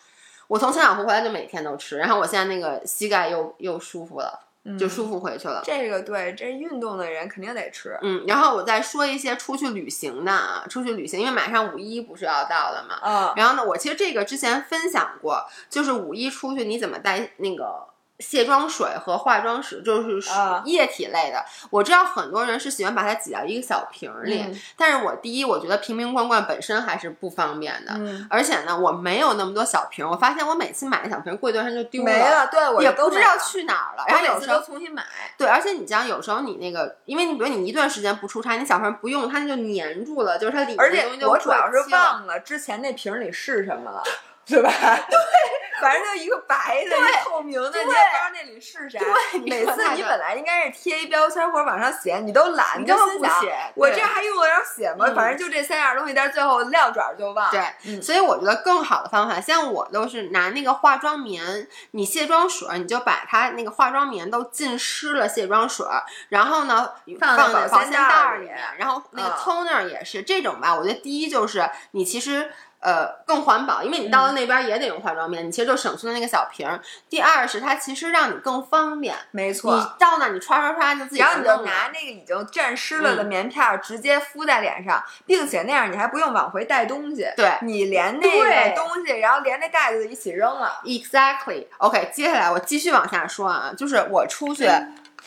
[0.52, 4.48] 我从青岛湖回来就每天都吃，然后我现在那个膝盖又又舒服了。
[4.78, 5.60] 就舒服回去了。
[5.64, 7.98] 这个对，这运动的人肯定得吃。
[8.04, 13.00] 嗯，然后我再说一些出去旅行的啊，出去旅行，因为马上五一不是要到了嘛。
[13.02, 13.34] 嗯。
[13.38, 17.88] 然后呢，我其实这个之前分享过，就是五一出去你怎么带那个。
[18.22, 20.30] 卸妆水和化妆水就是
[20.64, 24.46] 液体类的，我知道很多人是喜欢把它挤到一个小瓶里，
[24.78, 28.00] 但是我第一，我觉得瓶瓶罐罐本身还是不方便的，
[28.30, 35.04] 而且呢，我没有那么多小瓶，我发现我每次买的小瓶过一段时间就丢了，没了，对，我也不知道去哪儿了，然后有时候重新买，
[35.38, 44.04] 对，而且你这样有时候你那个，因为你比如你一段时间不出差，你小瓶不用，它就粘住了，就是它里面而且我主要是忘了之前那瓶里是什么了。
[44.46, 44.70] 对吧？
[45.10, 45.20] 对，
[45.80, 49.00] 反正就一个白的、一透明的，你也不知道那里是啥。
[49.00, 53.56] 对，每次你本来应该是贴一标签或者往上写，你都懒，你根本不写。
[53.76, 55.06] 我这还用得着写吗？
[55.16, 57.50] 反正就这三样东西，但是最后撂爪就忘。
[57.52, 65.86] 对，所以我觉得更好的方法，像我都是拿那个化妆棉，你卸妆水，你就把它那个化妆棉都浸湿了卸妆水，
[66.30, 70.76] 然后呢放在保鲜袋里面，然后那个 toner 也是这种吧。
[70.76, 72.52] 我觉得第一就是你其实。
[72.82, 76.82] 呃，更环保，因为你到了那边也得用化妆棉，你其实就省去了那个小瓶儿。
[77.08, 81.22] 第二是它其实让你更方便，没错，你到那你刷刷刷就自己。
[81.22, 90.82] 然后你就拿那个已经沾湿了的棉片直接敷在脸上，并且那样你还不用往回带东西，对，你连那个东西，然后连那袋子一起扔了。
[90.84, 91.68] Exactly.
[91.78, 94.68] OK，接下来我继续往下说啊，就是我出去。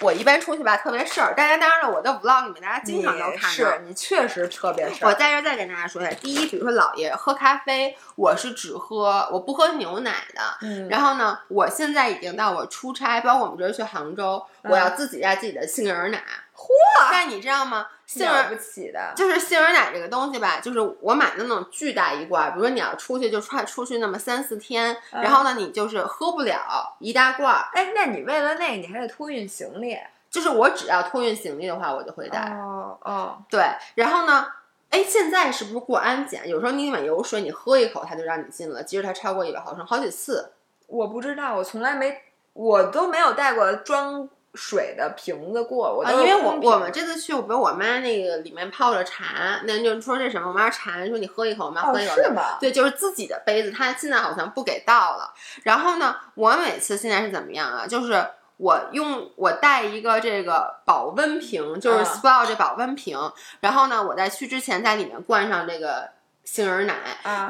[0.00, 1.34] 我一般出去吧，特别事儿。
[1.34, 3.48] 大家当然了，我的 vlog 里面大家经常都看到。
[3.48, 5.08] 是你确实特别事儿。
[5.08, 10.40] 我在这再跟大家说一下，第一，比如说姥爷喝咖啡，我是只喝，我不喝牛奶的。
[10.62, 10.88] 嗯。
[10.88, 16.22] 然后呢，我现在已经到我出差，包括我们这次去杭州，我要自己带自己的杏仁奶。
[16.56, 16.68] 嚯！
[17.10, 17.86] 但你知道吗？
[18.20, 27.54] 了不起的，就是杏仁奶这个东西吧，就是我买的那种巨大一罐，比如说你要出去就穿出去那么三四天，然后呢，你就是喝不了一大罐。
[27.72, 29.98] 哎，那你为了那个，你还得托运行李。
[30.30, 32.40] 就是我只要托运行李的话，我就会带。
[32.40, 34.46] 哦哦，对，然后呢，
[34.90, 36.48] 哎，现在是不是过安检？
[36.48, 40.52] 有时候你里面有水，你喝一口，它就让你进了，即使它超过一百毫升，好几次。
[40.88, 42.20] 我不知道，我从来没，
[42.52, 44.28] 我都没有带过装。
[44.54, 52.56] 水的瓶子过，我因为我我们这次去，比如我妈那个里面泡着茶，那就说这什么，我妈茶，说你喝一口，我妈喝一口，是吗？
[52.60, 55.34] 对，就是自己的杯子，她现在好像不给倒了。
[55.64, 57.86] 然后呢，我每次现在是怎么样啊？
[57.86, 58.24] 就是
[58.56, 63.18] 我用我带一个这个保温瓶，就是 Spa 这保温瓶，
[63.58, 66.10] 然后呢，我在去之前在里面灌上这个
[66.44, 66.94] 杏仁奶，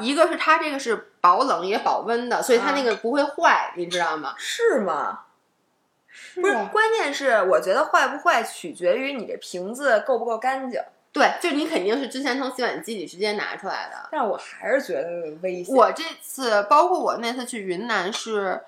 [0.01, 4.33] 一个是它这个是保冷也保温的，所以它那个不会坏，你知道吗？
[4.37, 5.19] 是吗？
[6.35, 10.81] 不是，关键是我觉得坏不坏取决于你这瓶子够不够干净。
[11.13, 14.09] 对，就你肯定是之前从洗碗机里直接拿出来的。
[14.11, 15.73] 但是我还是觉得危险。
[15.73, 18.61] 我这次包括我那次去云南是，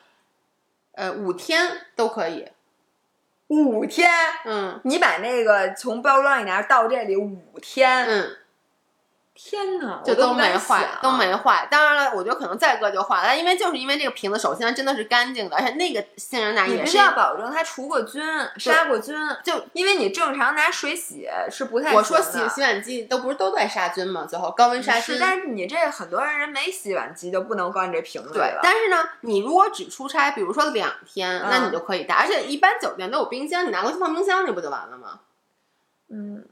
[0.93, 2.47] 呃，五天都可以。
[3.47, 4.09] 五天？
[4.45, 8.05] 嗯，你把那个从包装里拿到这里五天？
[8.05, 8.36] 嗯。
[9.37, 11.67] 天哪，就都没坏，都没坏。
[11.69, 18.19] 当然了，我觉得可能再搁就坏了，因为就是因为这个瓶子，首先真的是干净的，而且那个杏仁奶也是要保证它除过菌、
[18.57, 19.15] 杀过菌。
[19.43, 24.25] 就因为你正常拿水洗是不太我说洗洗碗机都不是都在杀菌吗？
[24.27, 25.17] 最后高温杀菌。
[25.19, 32.15] 但是你这很多人人没洗碗机就不能灌这瓶子对，但是呢，你如果只出差，比如说两天，那你就可以带。
[32.15, 35.19] 而且一般酒店都有冰箱，你拿过去放冰箱里不就完了吗？
[36.09, 36.43] 嗯，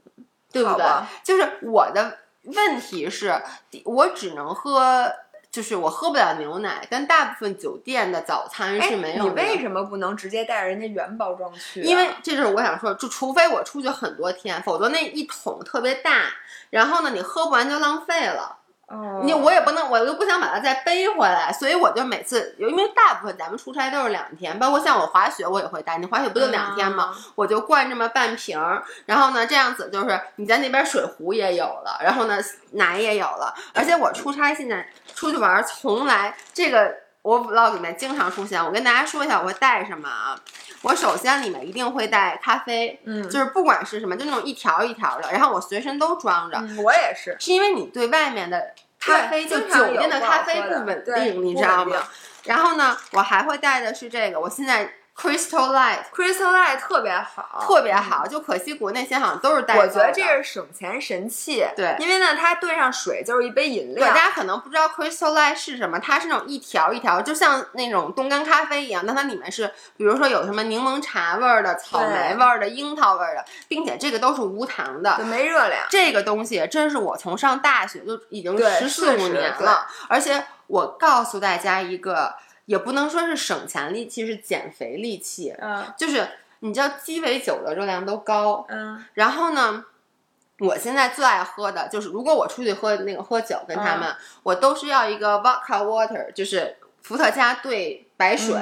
[0.52, 0.84] 对不对？
[1.24, 2.18] 就是我的。
[2.46, 3.40] 问题是，
[3.84, 5.12] 我只能喝
[5.50, 9.24] 就是我喝不了牛奶，但大部分酒店的早餐是没有。
[9.24, 11.80] 你为什么不能直接带着人家原包装去？
[11.80, 16.24] 因为这就是我想说，就除非我出去很多天，否则那一桶特别大，
[16.70, 18.55] 然后呢，你喝不完就浪费了。
[18.88, 25.98] 哦，你我也不能，我又不想把它再背回来，所以我就每次，因为大部分咱们出差都是两天，包括像我滑雪，我也会带。
[25.98, 27.12] 你滑雪不就两天吗？
[27.34, 32.38] 我就灌这么半瓶儿，然后呢，这样子就是你在那边水壶也有了，然后呢，
[32.72, 36.94] 奶也有了，而且我出差现在出去玩从来这个
[37.26, 38.64] 我 vlog 里面经常出现。
[38.64, 40.38] 我跟大家说一下我会带什么啊？
[40.82, 46.56] 我首先里面一定会带咖啡，嗯，就是不管是什么，就那种一条一条的，然后我随身都装着。
[46.80, 51.96] 我也是，是因为你对外面的咖啡就酒店的咖啡不稳定，你知道吗？
[52.44, 54.88] 然后呢，我还会带的是这个，我现在。
[55.16, 59.74] Crystal Light，Crystal Light 特别好，特别好，就可惜国内现在好像都是带。
[59.78, 64.06] 我觉得这是省钱神器，对，因为呢，它兑上水就是一杯饮料。
[64.06, 75.86] 大家可能不知道 Crystal Light 是什么，它是那种一条一条，就像那种冻干咖啡一样，但它里面是，比如说有什么柠檬茶味儿的、草莓味儿的、樱桃味儿的，并且这个都是无糖的，没热量。
[75.88, 82.34] 这个东西真是我从上大学就已经十四五年了，而且我告诉大家一个。
[82.66, 85.54] 也不能说是省钱利器，是减肥利器。
[85.58, 86.28] 嗯，就是
[86.60, 88.66] 你知道鸡尾酒的热量都高。
[88.68, 89.84] 嗯，然后呢，
[90.58, 98.54] 我现在最爱喝的就是，如果我出去喝那个喝酒，跟他们，我都是要一个 vodka water，就是伏特加兑白水，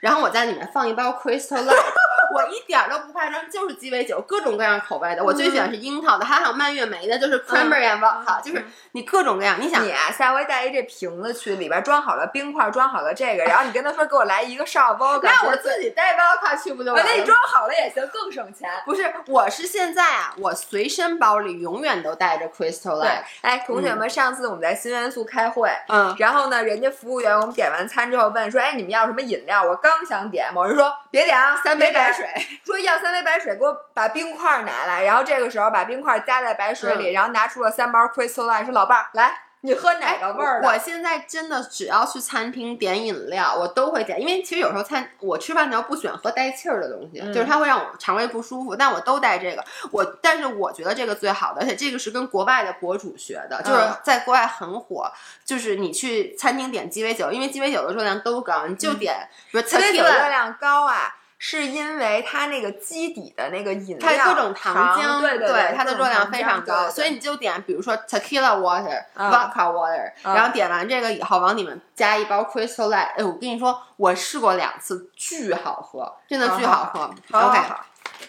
[0.00, 1.92] 然后我在里面放一包 Crystal Light。
[2.32, 5.24] 我一点都不夸张，就是鸡尾酒，各种各样口味的。
[5.24, 9.56] 我最喜欢是樱桃的，还有蔓越莓的，就是 cranberry and vodka，就是你各种各样。
[9.60, 17.10] 你想，你啊，下回带一这瓶子去，里边装好了冰块，装好了这个，然后你跟他说给我来一个少 vodka，那我自己带 vodka 去不就完了？
[17.10, 18.68] 那你装好了也行，更省钱。
[18.84, 23.22] 不是，我是现在啊，我随身包里永远都带着 crystal light。
[23.40, 29.62] 哎，同学们，上次我们在新元素开会，嗯，然后呢，人家服务员我们点完餐之后问说，哎，你们要什么饮料？
[29.62, 32.26] 我刚想点，某人说别点啊，三杯白水。
[32.66, 35.04] 说要三杯白水，给我把冰块拿来。
[35.04, 40.68] 然后这个时候把冰块加在白水里，然后拿出了三包 Crystal Light，说老伴儿来，你喝哪个味儿的？
[40.68, 48.76] 我现在真的只要去餐厅点饮料，我都会点，因为其实有时候餐我吃饭的时候不喜欢喝带气儿的东西，就是它会让我肠胃不舒服。
[48.76, 55.10] 但我都带这个，我但是我觉得这个最好的，而且这个是跟国外的博主学的，就是在国外很火。
[55.44, 61.14] 就是你去餐厅点鸡尾酒，因为鸡尾酒的热量都高，你就点，比如鸡尾酒热量高啊。
[61.40, 73.12] 是因为它那个基底的那个饮料，它各种糖浆，对对，它的热量非常高，所以你就点，比如说 tequila water、vodka water，然后点完这个以后，往里面加一包 crystal light。
[73.16, 77.04] 哎，我跟你说，我试过两次，巨好喝，真的巨好喝。
[77.30, 77.58] OK，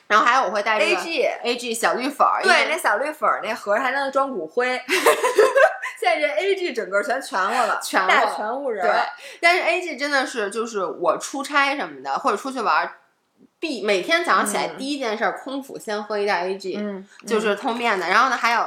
[0.06, 4.80] 然后还有我会带这个 AG 小绿粉儿，对，那小绿粉儿那盒还能装骨灰。
[6.00, 8.86] 现在这 AG 整个全全过了，全大全乎人。
[8.86, 9.02] 对，
[9.42, 12.90] 但是 AG 真的是，就是我出差什么的，或者出去玩。
[13.60, 18.08] 必每天早上起来第一件事，空腹先喝一袋 AG，嗯，就是通便的。
[18.08, 18.66] 然后呢，还有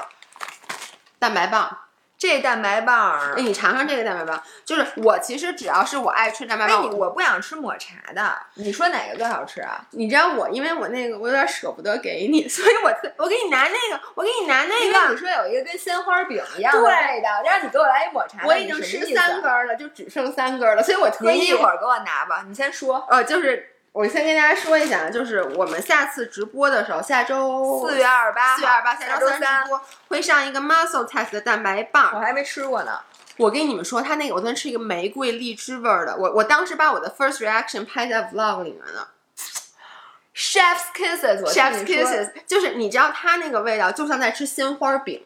[1.18, 1.78] 蛋白棒，
[2.18, 4.42] 这蛋白棒，哎，你尝尝这个蛋白棒。
[4.66, 8.36] 就是我其实只要是我爱吃蛋白棒，我不想吃抹茶的。
[8.54, 9.82] 你说哪个最好吃啊？
[9.92, 15.12] 你知道我，因为我那个我有点舍不得给你， 所以我我给你拿那个，我给你拿那个。
[15.14, 18.46] 你说有一个跟鲜花饼一样的味道，让你给我来一抹茶。
[18.46, 22.44] 我已经吃三根了，就只剩三根了，所以我特意一会儿给我拿吧。
[22.46, 23.70] 你先说，呃，就是。
[23.92, 32.98] 我先跟大家说一下，就是我们下次直播的时候，下周四月二十八，四月二十八，下周三直播会上一个 Muscle Test 的蛋白棒，我还没吃过呢。
[33.36, 39.08] 我跟你们说，他那个我昨天吃一个玫瑰荔枝味儿的，我我当时把我的 first reaction 拍在 vlog 里面了。
[40.34, 45.22] Chef's kisses，Chef's kisses，就是你知道它那个味道，就像在吃鲜花饼。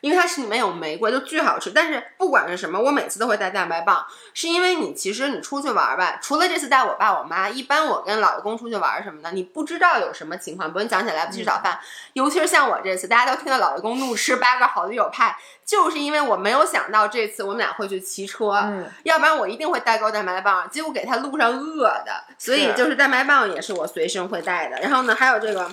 [0.00, 1.70] 因为它是里面有玫瑰，就巨好吃。
[1.70, 11.78] 但是不管是什么，我每次都会带蛋白棒，是因为你其实你出去玩吧，除了这次带我爸我妈，一般我跟老公出去玩什么的，你不知道有什么情况，比如你早上起来来不及吃早饭，
[12.14, 24.80] 尤其是像我这次，大家都听到老公怒吃八个好丽友派，就是因为我没有想到这次我们俩会去骑车，嗯，要不然我一定会带够蛋白棒，结果给他路上饿的，所以就是蛋白棒也是我随身会带的。
[24.80, 25.70] 然后呢，还有这个。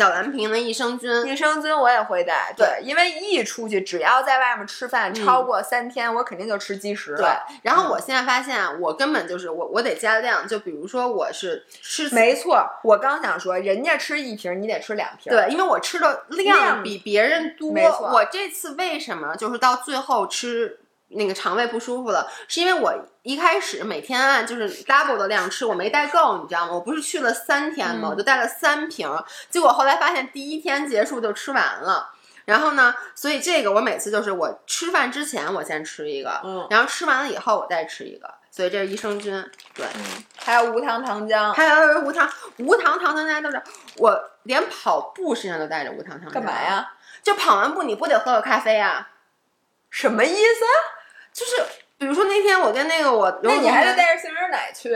[0.00, 2.54] 小蓝瓶的益生菌，益生菌我也会带。
[2.56, 7.14] 对，因为一出去，只要在外面吃饭超过三天，我肯定就吃积食。
[7.18, 7.26] 对，
[7.60, 10.48] 然后我现在发现啊，我根本就是我，我得加量。
[10.48, 15.30] 就比如说，我是吃，没错，我刚想说，人家吃一瓶，你得吃两瓶。
[15.30, 17.70] 对，因为我吃的量比别人多。
[17.70, 20.78] 我这次为什么就是到最后吃？
[21.10, 26.72] 那个肠胃不舒服了，是因为我一开始每天按就是 double 的量吃，我没带够，你知道吗？
[26.72, 28.08] 我不是去了三天吗？
[28.10, 29.08] 我就带了三瓶，
[29.48, 32.12] 结果后来发现第一天结束就吃完了，
[32.44, 39.44] 然后呢，所以这个我每次就是我吃饭之前我先吃一个，嗯，然后吃完了以后我再吃一个，所以这是益生菌。
[39.74, 39.84] 对，
[40.36, 43.60] 还有无糖糖浆，还有无糖无糖糖浆，大家都是
[43.96, 46.34] 我连跑步身上都带着无糖糖浆。
[46.34, 46.92] 干嘛呀？
[47.22, 49.08] 就跑完步你不得喝个咖啡啊？
[49.90, 50.64] 什么意思？
[51.40, 51.64] 就是
[51.96, 54.94] 比如说那天我跟那个我，那你还得带着杏仁奶去？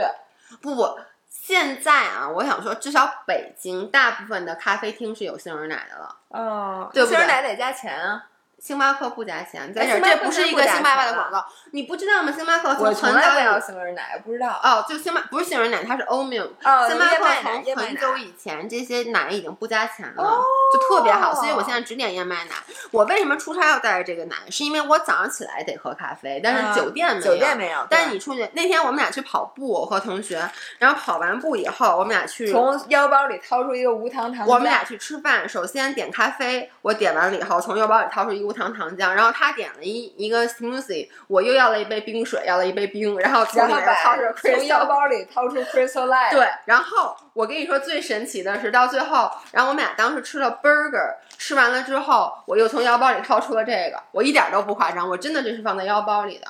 [0.61, 0.99] 不不。
[1.27, 6.15] 现在啊，我想说，至少北京大部分的咖啡厅是有杏仁奶的了。
[6.27, 7.03] 哦，对？
[7.03, 8.27] 杏仁奶得加钱啊。
[8.65, 12.31] 星巴克不加钱，在这这不是一个星巴克的广告，你不知道吗？
[12.31, 16.39] 星巴克我从来不要杏仁奶，不知道哦，就星巴不是杏仁奶，它是欧米。
[16.39, 20.41] 哦，星巴克从很久以前这些奶已经不加钱了，
[20.73, 22.55] 就特别好，所以我现在只点燕麦奶。
[22.89, 24.35] 我为什么出差要带着这个奶？
[24.49, 27.21] 是因为我早上起来得喝咖啡，但是酒店没有。
[27.21, 27.85] 酒店没有。
[27.87, 30.41] 但是你出去那天我们俩去跑步，我和同学，
[30.79, 34.47] 然后跑完步以后，我们俩去从腰包里掏出一个无糖糖。
[34.47, 39.35] 我们俩去吃饭，首先点咖啡，我点完了以后，从腰包里掏出一无糖糖浆，然后。
[39.35, 46.31] 他点了一一个 smoothie，我又要了一杯冰水，要了一杯冰，然后从里面掏出从腰包里掏出 crystal light。
[46.31, 56.47] 对，然后我跟你说最神奇的是到最后，然后我们俩当时吃了 burger，吃完了之后，我又从腰包里掏出了这个，我一点都不夸张，我真的就是放在腰包里的。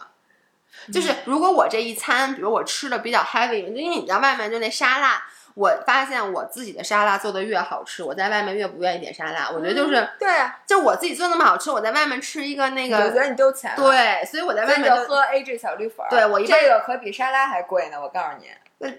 [0.93, 5.23] 就是如果我这一餐，比如我吃的比较 heavy，因为你在外面就那沙拉。
[5.55, 9.49] 我发现我自己的沙拉做的越好吃，我在外面越不愿意点沙拉。
[9.49, 10.29] 我觉得就是对，
[10.67, 13.73] 就我自己做那么好吃，我在外面吃一个那个，我觉得你丢钱。
[13.75, 16.05] 对，所以我在外面喝 A G 小绿粉。
[16.09, 18.93] 对我一这个可比沙拉还贵呢，我告诉你。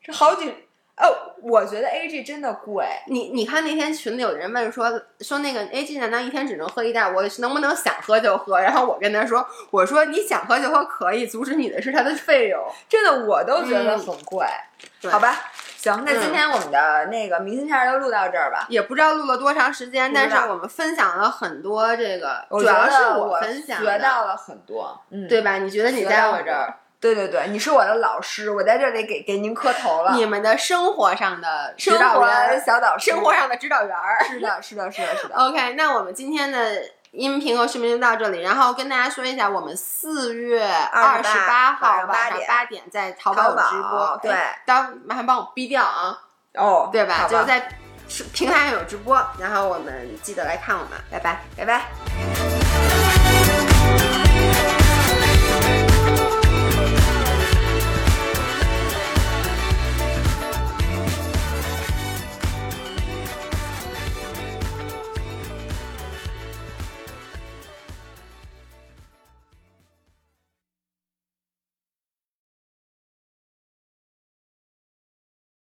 [0.00, 0.48] 这好几
[0.96, 2.86] 哦，我觉得 A G 真的贵。
[3.08, 7.10] 你你看那天群里有人问说说那个 A G 难道一天只能喝一袋？
[7.10, 8.60] 我能不能想喝就喝？
[8.60, 12.64] 然后我跟他说，我说你想喝就喝可以，阻止你的是它的费用。
[12.88, 14.46] 真的，我都觉得很贵。
[15.10, 15.50] 好吧。
[15.84, 18.64] 行，那今天我们的那个明信片就录到这儿吧。
[18.70, 25.58] 也不知道录了多长时间，但是我们分享了很多这个，主要是我分享，学到了很多，嗯，对吧？
[25.58, 30.12] 你觉得你在我这儿，对对对，你是我的老师，我在这里给给您磕头了。
[30.14, 34.24] 你们的生活上的指导员小导师，生活上的指导员儿。
[34.24, 35.34] 是的，是的，是的，是的。
[35.36, 36.80] OK，那我们今天的。
[37.14, 44.36] 音频和视频就到这里，然后跟大家说一下，我们四月二十八号晚上八点在淘宝有直播，对，
[44.66, 46.18] 到麻烦帮我逼掉啊，
[46.54, 47.28] 哦，对吧？
[47.28, 47.68] 就在
[48.32, 52.43] 平台上有直播，然后我们记得来看我们，拜拜，拜拜。